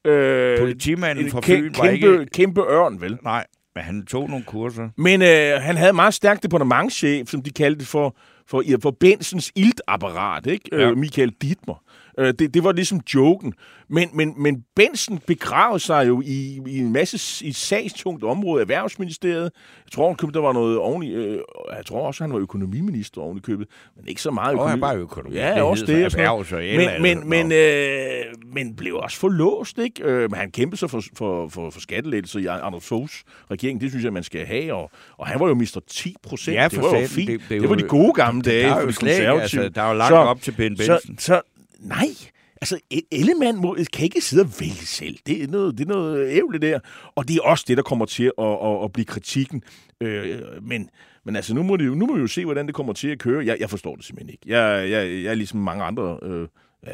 [0.06, 2.26] Øh, Politimanden en fra Fyn var kæmpe, ikke...
[2.26, 3.18] kæmpe ørn, vel?
[3.24, 4.90] Nej, men han tog nogle kurser.
[4.98, 8.16] Men øh, han havde meget stærkt departementchef, som de kaldte for,
[8.48, 10.70] for, ja, for Bensens iltapparat, ikke?
[10.72, 10.78] Ja.
[10.78, 10.90] Ja.
[10.90, 11.84] Øh, Michael Dittmer.
[12.20, 13.54] Øh, det, det var ligesom joken.
[13.90, 18.62] Men, men, men Benson begravede sig jo i, i en masse i et sagstungt område,
[18.62, 19.44] Erhvervsministeriet.
[19.86, 21.40] Jeg tror, der var noget oven i, øh,
[21.78, 24.70] jeg tror også, han var økonomiminister oven i købet, men ikke så meget Og økonomi.
[24.72, 25.36] han var økonomi.
[25.36, 26.06] Ja, Det også det.
[26.06, 26.74] og og noget.
[26.74, 30.04] eller men, men, men, øh, men blev også forlåst, ikke?
[30.04, 33.82] Øh, men han kæmpede sig for, for, for, for skattelettelser i Anders Foghs regering.
[33.82, 34.74] Det synes jeg, man skal have.
[34.74, 36.56] Og, og han var jo mister 10 procent.
[36.58, 37.28] Ja, det for var jo fint.
[37.30, 39.26] Det- Det, det var de gode gamle dage Der er for jo de slet ikke,
[39.28, 39.64] konservative.
[39.64, 41.18] altså, der er jo langt Så- op til Ben så, Benson.
[41.18, 41.42] så,
[41.82, 42.08] nej,
[42.62, 45.18] altså e- Ellemann må, kan ikke sidde og vælge selv.
[45.26, 46.80] Det er noget, det er noget ævle der.
[47.16, 49.64] Og det er også det, der kommer til at, at, at blive kritikken.
[50.02, 50.90] Øh, men,
[51.26, 53.08] men altså, nu må, det jo, nu må vi jo se, hvordan det kommer til
[53.08, 53.46] at køre.
[53.46, 54.44] Jeg, jeg forstår det simpelthen ikke.
[54.58, 56.20] Jeg, jeg, jeg er ligesom mange andre...
[56.24, 56.48] Øh,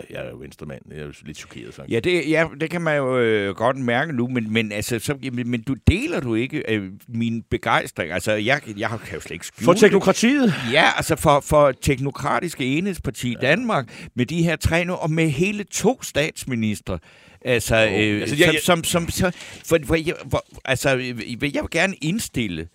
[0.10, 0.82] jeg er jo venstremand.
[0.92, 1.94] Jeg er jo lidt chokeret, faktisk.
[1.94, 5.18] Ja, det, ja, det kan man jo øh, godt mærke nu, men, men, altså, så,
[5.34, 8.12] men, men du deler du ikke øh, min begejstring.
[8.12, 9.80] Altså, jeg, jeg kan jo slet ikke skjule For det.
[9.80, 10.54] teknokratiet.
[10.72, 13.48] Ja, altså for, for teknokratiske enhedsparti ja.
[13.48, 17.00] Danmark, med de her tre nu, og med hele to statsministre.
[17.42, 19.32] Altså, øh, altså, jeg- som, som, som,
[19.66, 22.68] for, for, jeg, for, altså, øh, jeg vil gerne indstille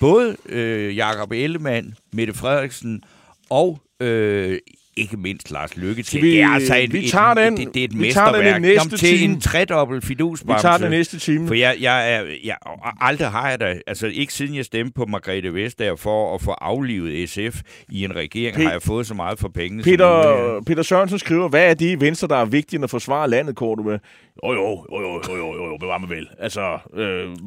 [0.00, 3.02] både øh, Jakob Ellemann, Mette Frederiksen
[3.50, 4.58] og øh,
[4.96, 6.22] ikke mindst Lars Lykke til.
[6.22, 8.26] vi- det er altså et, vi tager et, den- det, det er et vi tager
[8.32, 8.62] den mesterværk.
[8.62, 9.32] næste Kom til time.
[9.34, 10.62] en tredobbelt Vi fidusbamse.
[10.62, 11.46] tager den næste time.
[11.46, 12.56] For jeg, jeg er, jeg,
[13.00, 16.50] aldrig har jeg da, altså ikke siden jeg stemte på Margrethe Vestager for at få
[16.50, 19.82] aflivet SF i en regering, Pe- har jeg fået så meget for pengene.
[19.82, 23.56] Peter, Peter Sørensen skriver, hvad er det i Venstre, der er vigtigt at forsvare landet,
[23.56, 23.98] kort med?
[24.44, 24.58] Jo, jo,
[24.92, 26.28] jo, jo, jo, jo, jo, bevar mig vel.
[26.38, 26.60] Altså,
[26.94, 26.98] øh,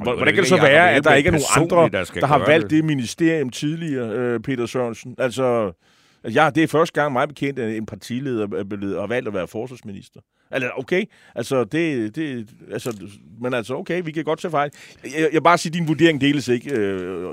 [0.03, 2.45] hvor- hvordan kan det så være, at der ikke er nogen andre, der der har
[2.45, 2.71] valgt det?
[2.71, 5.15] det ministerium tidligere, øh, Peter Sørensen?
[5.17, 5.71] Altså,
[6.23, 9.27] Altså, ja, det er første gang mig bekendt, at en partileder er blevet, har valgt
[9.27, 10.19] at være forsvarsminister.
[10.51, 11.05] Altså, okay,
[11.35, 13.03] altså, det, det, altså,
[13.41, 14.71] men altså, okay, vi kan godt tage fejl.
[15.03, 17.29] Jeg, jeg bare sige, din vurdering deles ikke øh,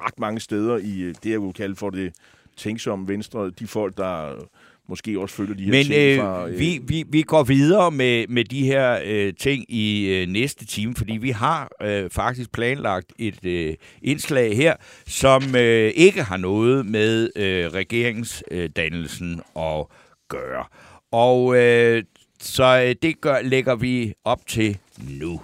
[0.00, 2.12] ret mange steder i det, jeg vil kalde for det
[2.56, 3.50] tænksomme venstre.
[3.50, 4.40] De folk, der øh,
[4.88, 6.48] måske også følger de her Men ting fra...
[6.48, 10.66] øh, vi, vi, vi går videre med, med de her øh, ting i øh, næste
[10.66, 14.74] time, fordi vi har øh, faktisk planlagt et øh, indslag her,
[15.06, 19.86] som øh, ikke har noget med øh, regeringsdannelsen at
[20.28, 20.64] gøre.
[21.12, 22.02] Og øh,
[22.40, 25.40] så øh, det gør, lægger vi op til nu.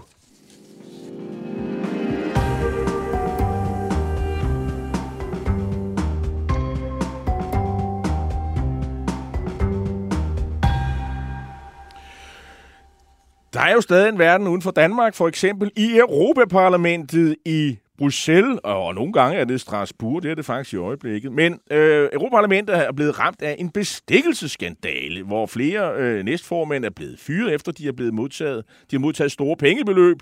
[13.52, 18.58] Der er jo stadig en verden uden for Danmark, for eksempel i Europaparlamentet i Bruxelles,
[18.64, 21.32] og nogle gange er det Strasbourg, det er det faktisk i øjeblikket.
[21.32, 27.18] Men øh, Europaparlamentet er blevet ramt af en bestikkelseskandale, hvor flere øh, næstformænd er blevet
[27.18, 28.64] fyret, efter de er blevet modtaget.
[28.90, 30.18] De har modtaget store pengebeløb,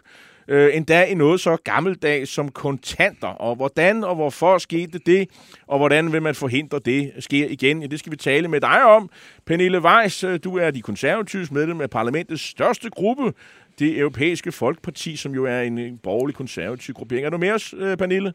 [0.49, 3.29] øh, endda i noget så gammeldags som kontanter.
[3.29, 5.29] Og hvordan og hvorfor skete det,
[5.67, 7.83] og hvordan vil man forhindre det sker igen?
[7.83, 9.11] Ja, det skal vi tale med dig om.
[9.47, 13.33] Pernille Weiss, øh, du er de konservatives medlem af parlamentets største gruppe,
[13.79, 17.27] det europæiske Folkeparti, som jo er en, borgerlig konservativ gruppering.
[17.27, 18.33] Er du med os, øh, Pernille?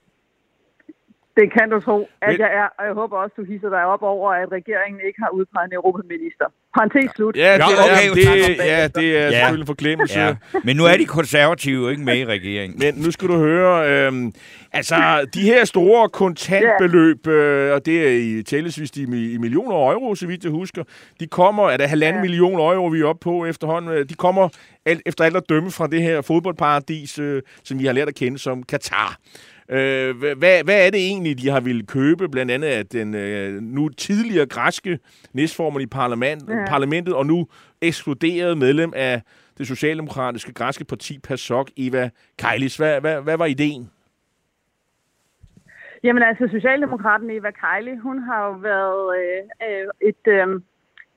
[1.38, 3.86] Det kan du tro, at Men- jeg er, og jeg håber også, du hisser dig
[3.86, 6.46] op over, at regeringen ikke har udpeget en europaminister.
[6.76, 7.36] Parentes slut.
[7.38, 9.32] Ja, det, Ja, er, okay, det, ja, det er Ja.
[9.32, 10.20] selvfølgelig en forglemmelse.
[10.20, 10.36] Ja.
[10.64, 12.80] Men nu er de konservative ikke med i regeringen.
[12.80, 14.34] Men nu skal du høre, øhm,
[14.74, 14.96] altså
[15.34, 19.02] de her store kontantbeløb, øh, og det er i tællesvis i,
[19.34, 20.84] i millioner euro, så vidt jeg husker,
[21.20, 22.20] de kommer, er der halvanden ja.
[22.20, 22.30] Ja.
[22.30, 24.50] million euro, vi er oppe på efterhånden, øh, de kommer
[24.86, 28.16] alt, efter alt at dømme fra det her fodboldparadis, øh, som vi har lært at
[28.16, 29.18] kende som Katar.
[29.70, 32.30] Øh, hvad, hvad- er det egentlig, de har ville købe?
[32.30, 35.00] Blandt andet af den øh, nu tidligere græske
[35.34, 36.66] næstformand i parlament, ja.
[36.68, 37.48] Parlamentet, og nu
[37.82, 39.22] ekskluderede medlem af
[39.58, 42.78] det socialdemokratiske græske parti PASOK, Eva Kejlis.
[42.78, 43.90] Hvad, hvad, hvad var ideen?
[46.04, 50.28] Jamen altså, Socialdemokraten Eva Kejli, hun har jo været øh, øh, et...
[50.28, 50.62] Øh,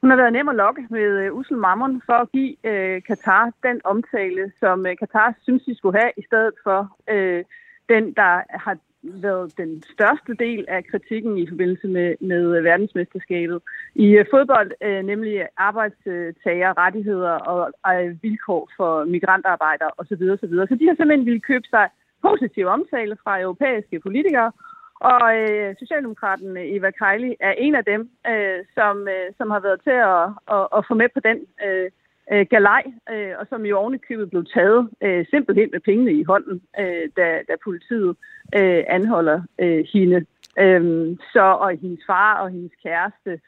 [0.00, 3.50] hun har været nem at lokke med øh, Ussel Mammon for at give øh, Katar
[3.62, 7.44] den omtale, som øh, Katar synes, de skulle have, i stedet for øh,
[7.88, 13.62] den, der har været den største del af kritikken i forbindelse med, med verdensmesterskabet
[13.94, 20.22] i øh, fodbold, øh, nemlig arbejdstager, rettigheder og øh, vilkår for migrantarbejdere osv.
[20.34, 20.54] osv.
[20.68, 21.88] Så de har simpelthen ville købe sig
[22.22, 24.52] positiv omtale fra europæiske politikere,
[25.00, 29.80] Og øh, Socialdemokraten Eva Kejli er en af dem, øh, som, øh, som har været
[29.86, 30.26] til at,
[30.56, 31.90] at, at få med på den øh,
[32.32, 36.62] øh, galej, øh, og som jo ovenikøbet blev taget øh, simpelthen med pengene i hånden,
[36.80, 38.16] øh, da, da politiet
[38.54, 40.26] øh, anholder øh, hende.
[40.58, 43.40] Øh, så, og hendes far og hendes kæreste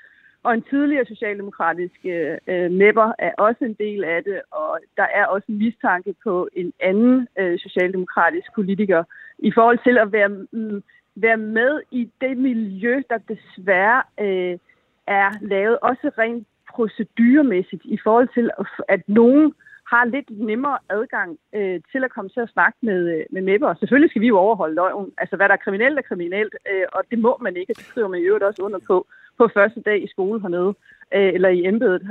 [0.43, 5.07] og en tidligere socialdemokratisk øh, øh mepper er også en del af det, og der
[5.15, 9.05] er også en mistanke på en anden øh, socialdemokratisk politiker
[9.39, 10.83] i forhold til at være, mm,
[11.17, 14.59] være med i det miljø, der desværre øh,
[15.07, 18.51] er lavet også rent proceduremæssigt i forhold til,
[18.89, 19.55] at nogen
[19.93, 23.75] har lidt nemmere adgang øh, til at komme til at snakke med, øh, med mepper.
[23.75, 25.13] Selvfølgelig skal vi jo overholde loven.
[25.19, 27.75] Altså, hvad der er kriminelt, er kriminelt, øh, og det må man ikke.
[27.75, 29.07] Det skriver man i øvrigt også under på
[29.39, 30.75] på første dag i skole hernede,
[31.15, 32.03] øh, eller i embedet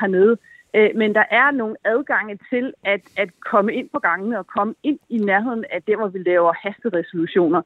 [0.00, 0.36] hernede.
[0.76, 4.74] Øh, men der er nogle adgange til at, at komme ind på gangene og komme
[4.82, 7.62] ind i nærheden af det, hvor vi laver hasteresolutioner.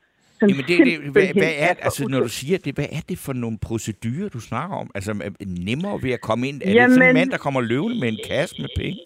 [0.48, 3.32] Jamen det, det, hvad, hvad er, altså når du siger det, hvad er det for
[3.32, 4.90] nogle procedurer, du snakker om?
[4.94, 6.62] Altså nemmere ved at komme ind?
[6.64, 9.00] Er Jamen, det sådan en mand, der kommer løvende med en kasse med penge?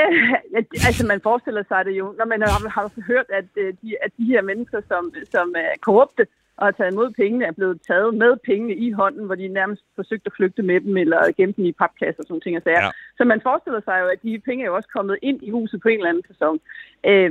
[0.00, 0.32] Øh,
[0.88, 4.10] altså man forestiller sig det jo, når man har, har hørt, at øh, de, at
[4.18, 6.26] de her mennesker, som, som er korrupte,
[6.56, 9.82] og har taget imod pengene, er blevet taget med pengene i hånden, hvor de nærmest
[9.94, 12.56] forsøgte at flygte med dem, eller gemme dem i papkasser og sådan ting.
[12.56, 12.90] Og ja.
[13.18, 15.80] Så man forestiller sig jo, at de penge er jo også kommet ind i huset
[15.80, 16.60] på en eller anden sæson.
[17.10, 17.30] Øh,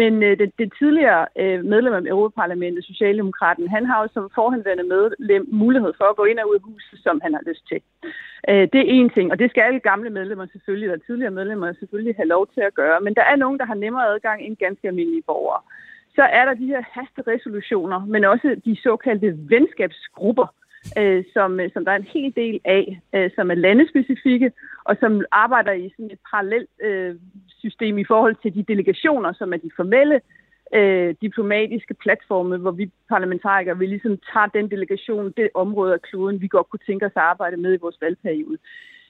[0.00, 4.84] men øh, det, det tidligere øh, medlem af Europaparlamentet, Socialdemokraten, han har jo som forhenværende
[4.94, 7.80] medlem mulighed for at gå ind og ud af huset, som han har lyst til.
[8.50, 11.72] Øh, det er en ting, og det skal alle gamle medlemmer selvfølgelig, eller tidligere medlemmer
[11.72, 13.00] selvfølgelig have lov til at gøre.
[13.00, 15.62] Men der er nogen, der har nemmere adgang end ganske almindelige borgere
[16.16, 20.46] så er der de her hasteresolutioner, men også de såkaldte venskabsgrupper,
[20.98, 24.52] øh, som, øh, som der er en hel del af, øh, som er landespecifikke,
[24.84, 27.14] og som arbejder i sådan et parallelt øh,
[27.58, 30.20] system i forhold til de delegationer, som er de formelle
[30.74, 36.40] øh, diplomatiske platforme, hvor vi parlamentarikere vi ligesom tager den delegation, det område af kloden,
[36.40, 38.58] vi godt kunne tænke os at arbejde med i vores valgperiode.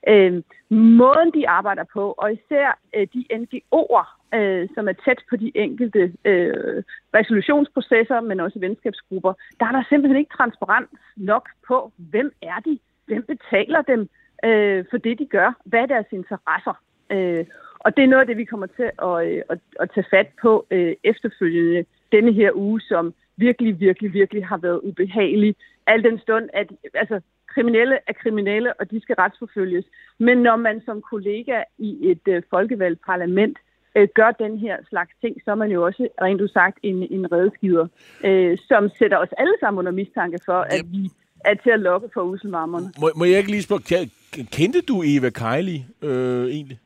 [0.09, 5.37] Øh, måden de arbejder på, og især øh, de NGO'er, øh, som er tæt på
[5.37, 6.83] de enkelte øh,
[7.15, 12.79] resolutionsprocesser, men også venskabsgrupper, der er der simpelthen ikke transparens nok på, hvem er de,
[13.07, 14.09] hvem betaler dem
[14.45, 16.83] øh, for det, de gør, hvad er deres interesser.
[17.11, 17.45] Øh,
[17.79, 20.29] og det er noget af det, vi kommer til at, øh, at, at tage fat
[20.43, 25.57] på øh, efterfølgende denne her uge, som virkelig, virkelig, virkelig har været ubehagelig.
[25.87, 27.21] Al den stund, at altså,
[27.55, 29.85] kriminelle er kriminelle, og de skal retsforfølges.
[30.19, 33.59] Men når man som kollega i et øh, folkevalgt parlament
[33.97, 37.33] øh, gør den her slags ting, så er man jo også rent udsagt en, en
[37.33, 37.87] redskider,
[38.25, 41.11] øh, som sætter os alle sammen under mistanke for, at vi
[41.45, 42.87] er til at lokke for uselmarmerne.
[43.01, 44.11] Må, må jeg ikke lige spørge,
[44.53, 46.79] kendte du Eva Kejli øh, egentlig?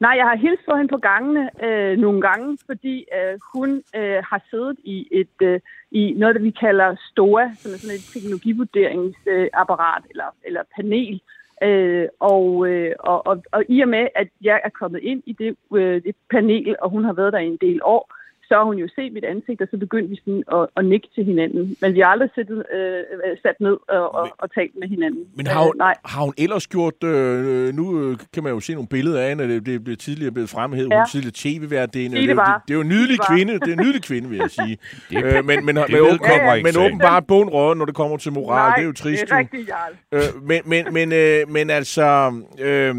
[0.00, 4.22] Nej, jeg har hilst for hende på gangene øh, nogle gange, fordi øh, hun øh,
[4.30, 5.60] har siddet i et øh,
[5.90, 11.20] i noget, vi kalder STOA, som er sådan et teknologivurderingsapparat øh, eller, eller panel.
[11.62, 15.32] Øh, og, øh, og, og, og i og med, at jeg er kommet ind i
[15.32, 18.14] det, øh, det panel, og hun har været der i en del år,
[18.48, 21.08] så har hun jo set mit ansigt, og så begyndte vi sådan at, at nikke
[21.14, 21.76] til hinanden.
[21.80, 25.24] Men vi har aldrig siddet, øh, sat ned og, og, og talt med hinanden.
[25.36, 25.94] Men har hun, øh, nej.
[26.04, 29.48] har hun ellers gjort, øh, nu øh, kan man jo se nogle billeder af hende,
[29.48, 30.96] det, det blev tidligere blevet fremhævet, ja.
[30.96, 33.84] hun tidligere tv-vært, det, det, det, det, er jo en nydelig kvinde, det er en
[33.84, 34.78] nydelig kvinde, vil jeg sige.
[35.10, 38.68] det, øh, men men, det men, åben, men åbenbart bundråden, når det kommer til moral,
[38.68, 39.22] nej, det er jo trist.
[39.22, 39.70] det er rigtigt,
[40.12, 42.32] øh, men, men, men, øh, men altså...
[42.60, 42.94] Øh,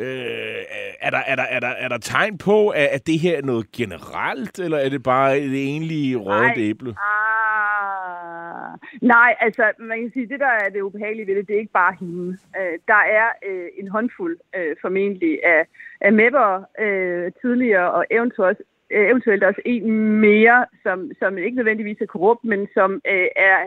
[0.00, 0.62] Øh,
[1.00, 3.42] er, der, er, der, er, der, er der tegn på, at, at det her er
[3.42, 6.90] noget generelt, eller er det bare det egentlige rådet æble?
[6.90, 11.60] Ah, nej, altså man kan sige, det der er det ubehagelige ved det, det er
[11.60, 12.38] ikke bare hende.
[12.58, 15.66] Øh, der er øh, en håndfuld øh, formentlig af,
[16.00, 18.58] af mapper øh, tidligere, og eventuelt,
[18.90, 23.58] øh, eventuelt også en mere, som, som ikke nødvendigvis er korrupt, men som øh, er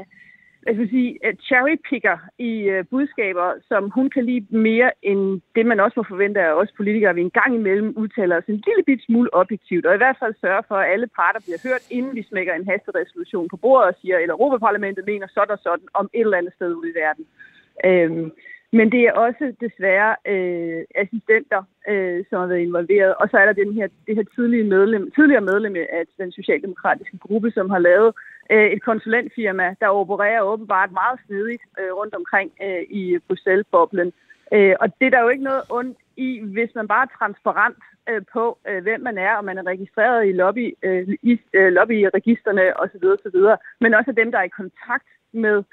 [0.67, 5.79] jeg skal sige, cherrypicker i øh, budskaber, som hun kan lide mere end det, man
[5.79, 9.01] også må forvente af os politikere, vi en gang imellem udtaler os en lille bit
[9.05, 12.23] smule objektivt, og i hvert fald sørge for, at alle parter bliver hørt, inden vi
[12.23, 16.21] smækker en hasteresolution på bordet og siger, eller Europaparlamentet mener sådan og sådan om et
[16.21, 17.25] eller andet sted ude i verden.
[17.85, 18.31] Øhm,
[18.73, 23.15] men det er også desværre øh, assistenter, øh, som har været involveret.
[23.15, 27.17] Og så er der den her, det her tidligere medlem, tidligere medlem af den socialdemokratiske
[27.17, 32.15] gruppe, som har lavet øh, Øh, et konsulentfirma, der opererer åbenbart meget snedigt øh, rundt
[32.15, 34.13] omkring øh, i Bruxelles-boblen.
[34.53, 37.77] Øh, og det er der jo ikke noget ondt i, hvis man bare er transparent
[38.09, 41.71] øh, på, øh, hvem man er, og man er registreret i, lobby, øh, i øh,
[41.73, 43.05] lobbyregisterne osv.
[43.05, 43.39] osv.,
[43.79, 45.63] men også dem, der er i kontakt med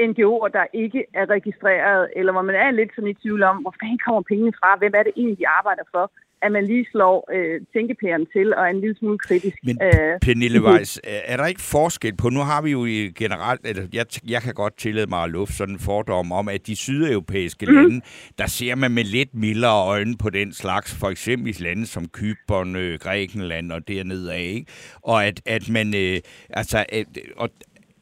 [0.00, 3.74] NGO'er, der ikke er registreret, eller hvor man er lidt sådan i tvivl om, hvor
[3.80, 6.10] fanden kommer pengene fra, hvem er det egentlig, de arbejder for,
[6.44, 9.56] at man lige slår øh, tænkepæren til og er en lille smule kritisk.
[9.64, 13.12] Men øh, Pernille Weiss, er er der ikke forskel på, nu har vi jo i
[13.16, 16.66] generelt, eller jeg, jeg kan godt tillade mig at lufte sådan en fordom om, at
[16.66, 17.74] de sydeuropæiske mm.
[17.74, 18.00] lande,
[18.38, 22.76] der ser man med lidt mildere øjne på den slags, for eksempel lande som Kypern,
[22.76, 24.66] øh, Grækenland og dernede af, ikke?
[25.02, 26.20] Og at, at man, øh,
[26.50, 27.50] altså, at, og,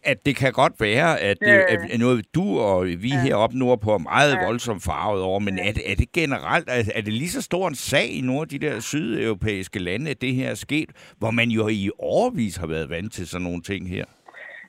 [0.05, 1.76] at det kan godt være, at det Ja.
[1.94, 3.20] er noget, du og vi ja.
[3.26, 4.44] heroppe nordpå er meget Ja.
[4.46, 7.68] voldsomt farvet over, men er, det, er det generelt, er, er det lige så stor
[7.68, 11.30] en sag i nogle af de der sydeuropæiske lande, at det her er sket, hvor
[11.30, 14.05] man jo i årvis har været vant til sådan nogle ting her?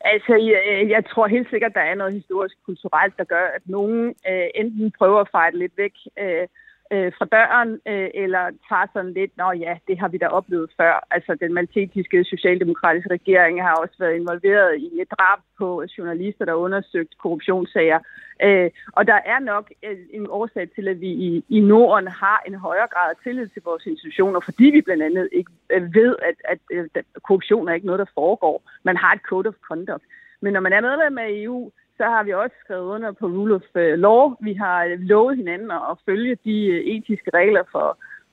[0.06, 4.00] Altså, jeg, jeg tror helt sikkert, der er noget historisk kulturelt, der gør, at nogen
[4.30, 6.48] øh, enten prøver at fejre det lidt væk øh,
[6.94, 10.70] øh, fra døren, øh, eller tager sådan lidt, nå ja, det har vi da oplevet
[10.80, 11.08] før.
[11.12, 16.52] Altså, den maltesiske socialdemokratiske regering har også været involveret i et drab på journalister, der
[16.52, 18.00] har undersøgt korruptionssager.
[18.44, 22.44] Øh, og der er nok øh, en årsag til, at vi i, i Norden har
[22.48, 26.16] en højere grad af tillid til vores institutioner, fordi vi blandt andet ikke øh, ved,
[26.30, 26.60] at, at,
[26.96, 28.64] at korruption er ikke noget, der foregår.
[28.84, 30.04] Man har et code of conduct.
[30.42, 31.72] Men når man er medlem af EU,
[32.04, 34.22] så har vi også skrevet under på rule of øh, law.
[34.48, 37.88] Vi har øh, lovet hinanden at følge de øh, etiske regler for,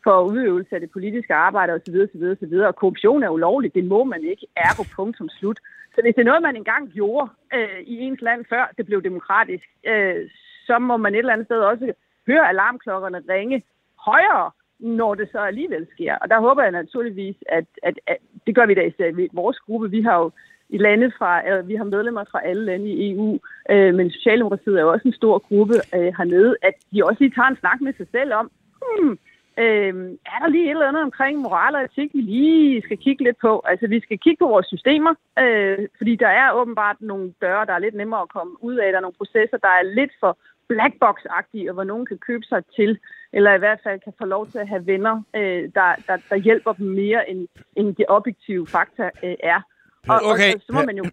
[0.04, 1.96] for udøvelse af det politiske arbejde osv.
[2.06, 2.54] osv., osv.
[2.68, 3.74] Og korruption er ulovligt.
[3.74, 4.46] Det må man ikke.
[4.56, 5.58] Ergo punktum slut.
[5.94, 9.02] Så hvis det er noget, man engang gjorde øh, i ens land, før det blev
[9.02, 10.30] demokratisk, øh,
[10.66, 11.92] så må man et eller andet sted også
[12.26, 13.62] høre alarmklokkerne ringe
[14.08, 16.14] højere, når det så alligevel sker.
[16.22, 18.16] Og der håber jeg naturligvis, at, at, at
[18.46, 19.90] det gør vi da i vores gruppe.
[19.90, 20.30] Vi har jo
[20.70, 23.38] i lande fra, øh, vi har medlemmer fra alle lande i EU,
[23.70, 27.34] øh, men Socialdemokratiet er jo også en stor gruppe øh, hernede, at de også lige
[27.34, 28.50] tager en snak med sig selv om,
[28.82, 29.18] hmm,
[29.62, 29.92] øh,
[30.32, 33.38] er der lige et eller andet omkring moral og etik, vi lige skal kigge lidt
[33.40, 33.62] på?
[33.64, 37.72] Altså, vi skal kigge på vores systemer, øh, fordi der er åbenbart nogle døre, der
[37.72, 38.88] er lidt nemmere at komme ud af.
[38.90, 40.38] Der er nogle processer, der er lidt for
[40.72, 42.98] blackbox-agtige, og hvor nogen kan købe sig til,
[43.32, 46.36] eller i hvert fald kan få lov til at have venner, øh, der, der, der
[46.36, 49.60] hjælper dem mere, end, end det objektive fakta øh, er.
[50.08, 50.54] Og, Okay.
[50.54, 51.04] og så, så må man jo...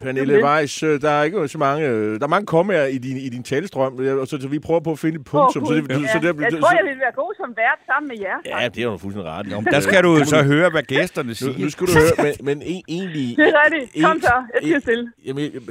[0.00, 2.98] Pernille er Weiss, øh, der er ikke så mange, øh, der er mange kommaer i
[2.98, 5.62] din, i din talestrøm, øh, og så, så vi prøver på at finde et punktum.
[5.62, 5.94] Åh, så det, ja.
[5.94, 8.60] så det, jeg så, tror, jeg vil være god som vært sammen med jer.
[8.60, 9.46] Ja, det er jo fuldstændig ret.
[9.46, 11.58] Nå, der skal du så høre, hvad gæsterne Nu, siger.
[11.58, 13.36] nu skal du høre, men, men en, egentlig...
[13.36, 14.04] Det er rigtigt.
[14.04, 15.12] Kom så, jeg siger stille.
[15.24, 15.44] Jamen,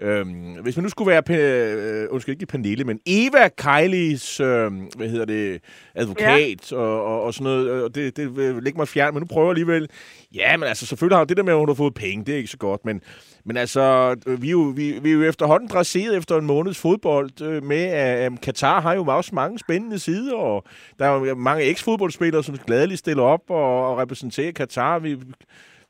[0.00, 4.72] øhm, hvis man nu skulle være, Pe- øh, undskyld ikke Pernille, men Eva Kejlis, øh,
[4.96, 5.60] hvad hedder det,
[5.94, 6.76] advokat ja.
[6.76, 9.26] og, og, og sådan noget, øh, og det, det vil ligge mig fjern, men nu
[9.26, 9.88] prøver jeg alligevel.
[10.34, 12.36] Ja, men altså selvfølgelig har det der med, at hun har fået penge, det er
[12.36, 13.00] ikke så godt, men,
[13.44, 16.78] men altså, øh, vi er, jo, vi, vi er jo efterhånden dresseret efter en måneds
[16.78, 20.64] fodbold øh, med, at øh, Katar har jo også mange spændende sider, og
[20.98, 24.98] der er jo mange eks-fodboldspillere, som gladeligt stiller op og, og repræsenterer Katar.
[24.98, 25.16] Vi,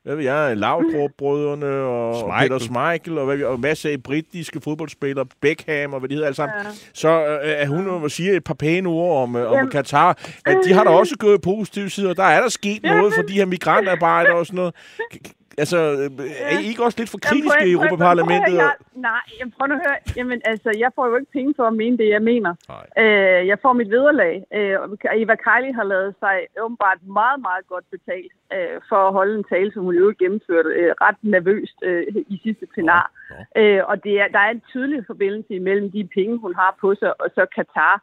[0.03, 2.49] hvad ved jeg, Laudrup-brødrene og Schmeichel.
[2.49, 6.27] Peter Schmeichel og, hvad vi, og masser af britiske fodboldspillere, Beckham og hvad de hedder
[6.27, 6.57] alle sammen.
[6.63, 6.69] Ja.
[6.93, 9.69] Så øh, er hun og siger et par pæne ord om, øh, om.
[9.69, 10.17] Katar.
[10.45, 12.13] At de har da også gået positive sider.
[12.13, 14.75] Der er der sket noget for de her migrantarbejdere og sådan noget.
[15.63, 15.77] Altså,
[16.51, 18.53] er I ikke også lidt for Jamen, kritiske i prøv- prøv- Europaparlamentet?
[18.53, 19.99] prøv at høre, jeg- Nej, jamen, prøv nu at høre.
[20.19, 22.51] Jamen, altså, jeg får jo ikke penge for at mene det, jeg mener.
[22.73, 22.85] Nej.
[23.05, 24.33] Øh, jeg får mit vederlag.
[24.57, 24.87] Øh, og
[25.21, 29.45] Eva Kejli har lavet sig åbenbart meget, meget godt betalt øh, for at holde en
[29.53, 32.03] tale, som hun jo gennemførte øh, ret nervøst øh,
[32.33, 33.05] i sidste plenar.
[33.59, 36.95] Øh, og det er, der er en tydelig forbindelse imellem de penge, hun har på
[36.95, 37.95] sig, og så Katar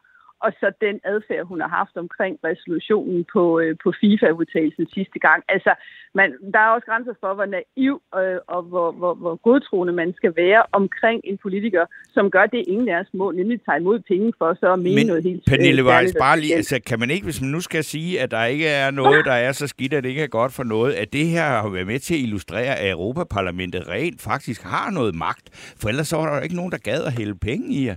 [0.45, 5.43] og så den adfærd, hun har haft omkring resolutionen på, øh, på FIFA-udtagelsen sidste gang.
[5.49, 5.71] Altså,
[6.19, 10.13] man, der er også grænser for, hvor naiv øh, og hvor, hvor, hvor godtroende man
[10.19, 11.85] skal være omkring en politiker,
[12.15, 14.95] som gør det, ingen af os må, nemlig tage imod penge for så at mene
[14.95, 17.61] Men noget helt Pernille øh, Weiss, bare lige, altså, kan man ikke, hvis man nu
[17.61, 20.27] skal sige, at der ikke er noget, der er så skidt, at det ikke er
[20.27, 24.21] godt for noget, at det her har været med til at illustrere, at Europaparlamentet rent
[24.21, 27.13] faktisk har noget magt, for ellers så var der jo ikke nogen, der gad at
[27.13, 27.95] hælde penge i jer.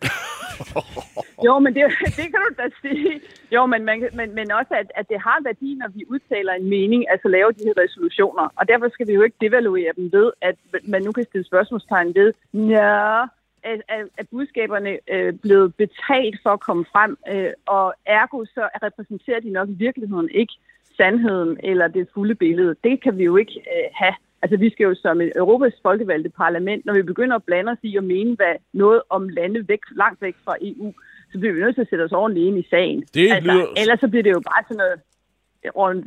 [1.46, 1.82] Jo, men det,
[2.18, 3.20] det kan du da sige.
[3.54, 6.68] Jo, men, man, men, men også, at, at det har værdi, når vi udtaler en
[6.68, 8.48] mening, altså laver de her resolutioner.
[8.58, 12.14] Og derfor skal vi jo ikke devaluere dem ved, at man nu kan stille spørgsmålstegn
[12.14, 13.22] ved, ja,
[13.62, 18.68] at, at, at budskaberne øh, blevet betalt for at komme frem, øh, og ergo så
[18.82, 20.54] repræsenterer de nok i virkeligheden ikke
[20.96, 22.74] sandheden eller det fulde billede.
[22.84, 24.14] Det kan vi jo ikke øh, have.
[24.42, 27.78] Altså, vi skal jo som et Europas folkevalgte parlament, når vi begynder at blande os
[27.82, 30.92] i og mene hvad, noget om lande væk, langt væk fra EU,
[31.32, 33.04] så bliver vi nødt til at sætte os ordentligt ind i sagen.
[33.14, 34.96] Det altså, lyder- Ellers så bliver det jo bare sådan noget,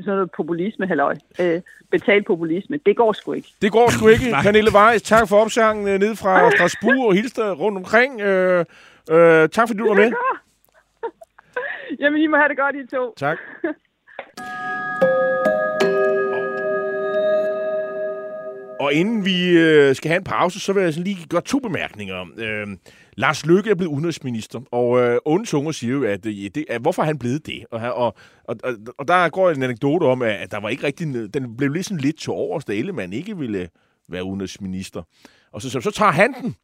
[0.06, 1.16] sådan noget populisme, halløj.
[1.42, 1.62] Øh,
[1.92, 2.80] betalt populisme.
[2.86, 3.48] Det går sgu ikke.
[3.62, 4.26] Det går sgu ikke.
[4.44, 8.22] Pernille Weiss, tak for opsangen øh, ned fra Strasbourg og hilste rundt omkring.
[8.22, 8.66] Øh,
[9.12, 10.12] øh, tak fordi du var med.
[12.00, 13.14] Jamen, I må have det godt, I to.
[13.18, 13.38] Tak.
[18.80, 22.26] Og inden vi øh, skal have en pause, så vil jeg lige gøre to bemærkninger.
[22.38, 22.68] Øh,
[23.18, 26.82] Lars Løkke er blevet udenrigsminister, og øh, onde tunger siger jo, at, øh, det, at
[26.82, 27.66] hvorfor er han blevet det?
[27.72, 28.56] Og, og, og,
[28.98, 31.34] og der går en anekdote om, at der var ikke rigtig...
[31.34, 33.68] Den blev ligesom lidt til overs, da Ellemann ikke ville øh,
[34.10, 35.02] være udenrigsminister.
[35.52, 36.56] Og så, så, så tager han den.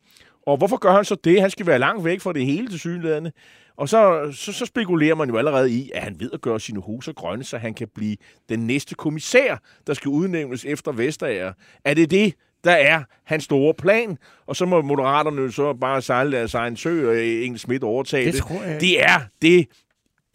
[0.48, 1.42] Og hvorfor gør han så det?
[1.42, 3.32] Han skal være langt væk fra det hele til synlædende.
[3.78, 6.80] Og så, så, så spekulerer man jo allerede i, at han ved at gøre sine
[6.80, 8.18] huser grønne, så han kan blive
[8.50, 11.54] den næste kommissær, der skal udnævnes efter Vestager.
[11.86, 12.34] Er det det,
[12.64, 14.18] der er hans store plan?
[14.48, 18.34] Og så må moderaterne så bare sejle deres egen sø, og Engel Schmidt overtage det.
[18.34, 18.82] Det tror jeg.
[18.82, 19.68] Det er det,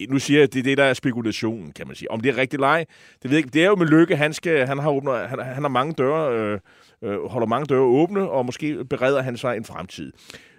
[0.09, 2.11] nu siger jeg, det er det, der er spekulationen, kan man sige.
[2.11, 2.85] Om det er rigtig leg,
[3.23, 3.49] det ved jeg ikke.
[3.49, 6.33] Det er jo med Lykke, han, skal, han, har, åbnet, han, han har mange døre,
[6.33, 6.59] øh,
[7.01, 10.13] øh, holder mange døre åbne, og måske bereder han sig en fremtid.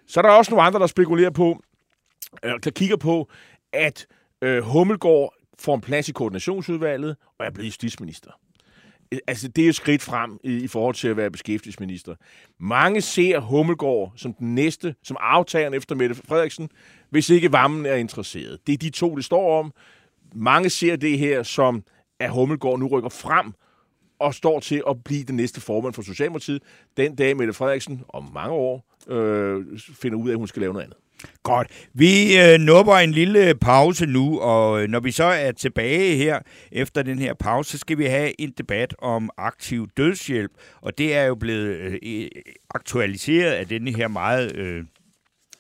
[0.06, 1.62] Så er der også nogle andre, der spekulerer på,
[2.44, 3.30] øh, der kigger på,
[3.72, 4.06] at
[4.42, 8.30] øh, Hummelgaard får en plads i koordinationsudvalget og er blevet justitsminister.
[9.12, 12.14] Øh, altså, det er jo skridt frem i, i forhold til at være beskæftigelsesminister.
[12.61, 16.68] Mange ser Hummelgaard som den næste, som aftageren efter Mette Frederiksen,
[17.11, 18.59] hvis ikke Vammen er interesseret.
[18.66, 19.72] Det er de to, det står om.
[20.34, 21.82] Mange ser det her som,
[22.18, 23.52] at Hummelgaard nu rykker frem
[24.18, 26.62] og står til at blive den næste formand for Socialdemokratiet,
[26.96, 30.72] den dag Mette Frederiksen om mange år øh, finder ud af, at hun skal lave
[30.72, 30.98] noget andet.
[31.42, 31.68] Godt.
[31.94, 36.38] Vi øh, nupper en lille pause nu, og øh, når vi så er tilbage her
[36.72, 41.14] efter den her pause, så skal vi have en debat om aktiv dødshjælp, og det
[41.14, 42.28] er jo blevet øh,
[42.70, 44.84] aktualiseret af denne her meget øh,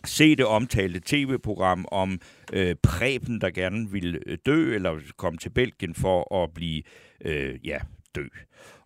[0.04, 2.20] sete omtalte tv-program om
[2.52, 6.82] øh, Preben, der gerne ville øh, dø, eller komme til Belgien for at blive,
[7.24, 7.78] øh, ja,
[8.14, 8.26] dø.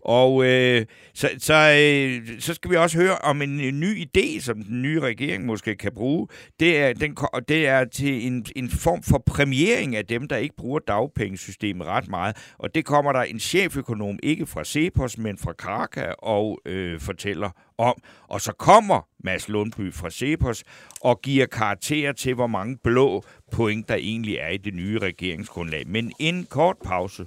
[0.05, 4.41] Og øh, så, så, øh, så skal vi også høre om en, en ny idé,
[4.41, 6.29] som den nye regering måske kan bruge.
[6.61, 7.17] Det er, den,
[7.49, 12.09] det er til en, en form for premiering af dem, der ikke bruger dagpengesystemet ret
[12.09, 12.37] meget.
[12.59, 17.51] Og det kommer der en cheføkonom, ikke fra Cepos, men fra Kraka, og øh, fortæller
[17.79, 17.95] om.
[18.29, 20.65] Og så kommer Mads Lundby fra Cepos
[21.01, 23.23] og giver karakter til, hvor mange blå
[23.53, 25.87] point, der egentlig er i det nye regeringsgrundlag.
[25.87, 27.27] Men en kort pause.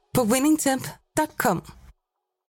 [0.13, 1.80] på winningtemp.com.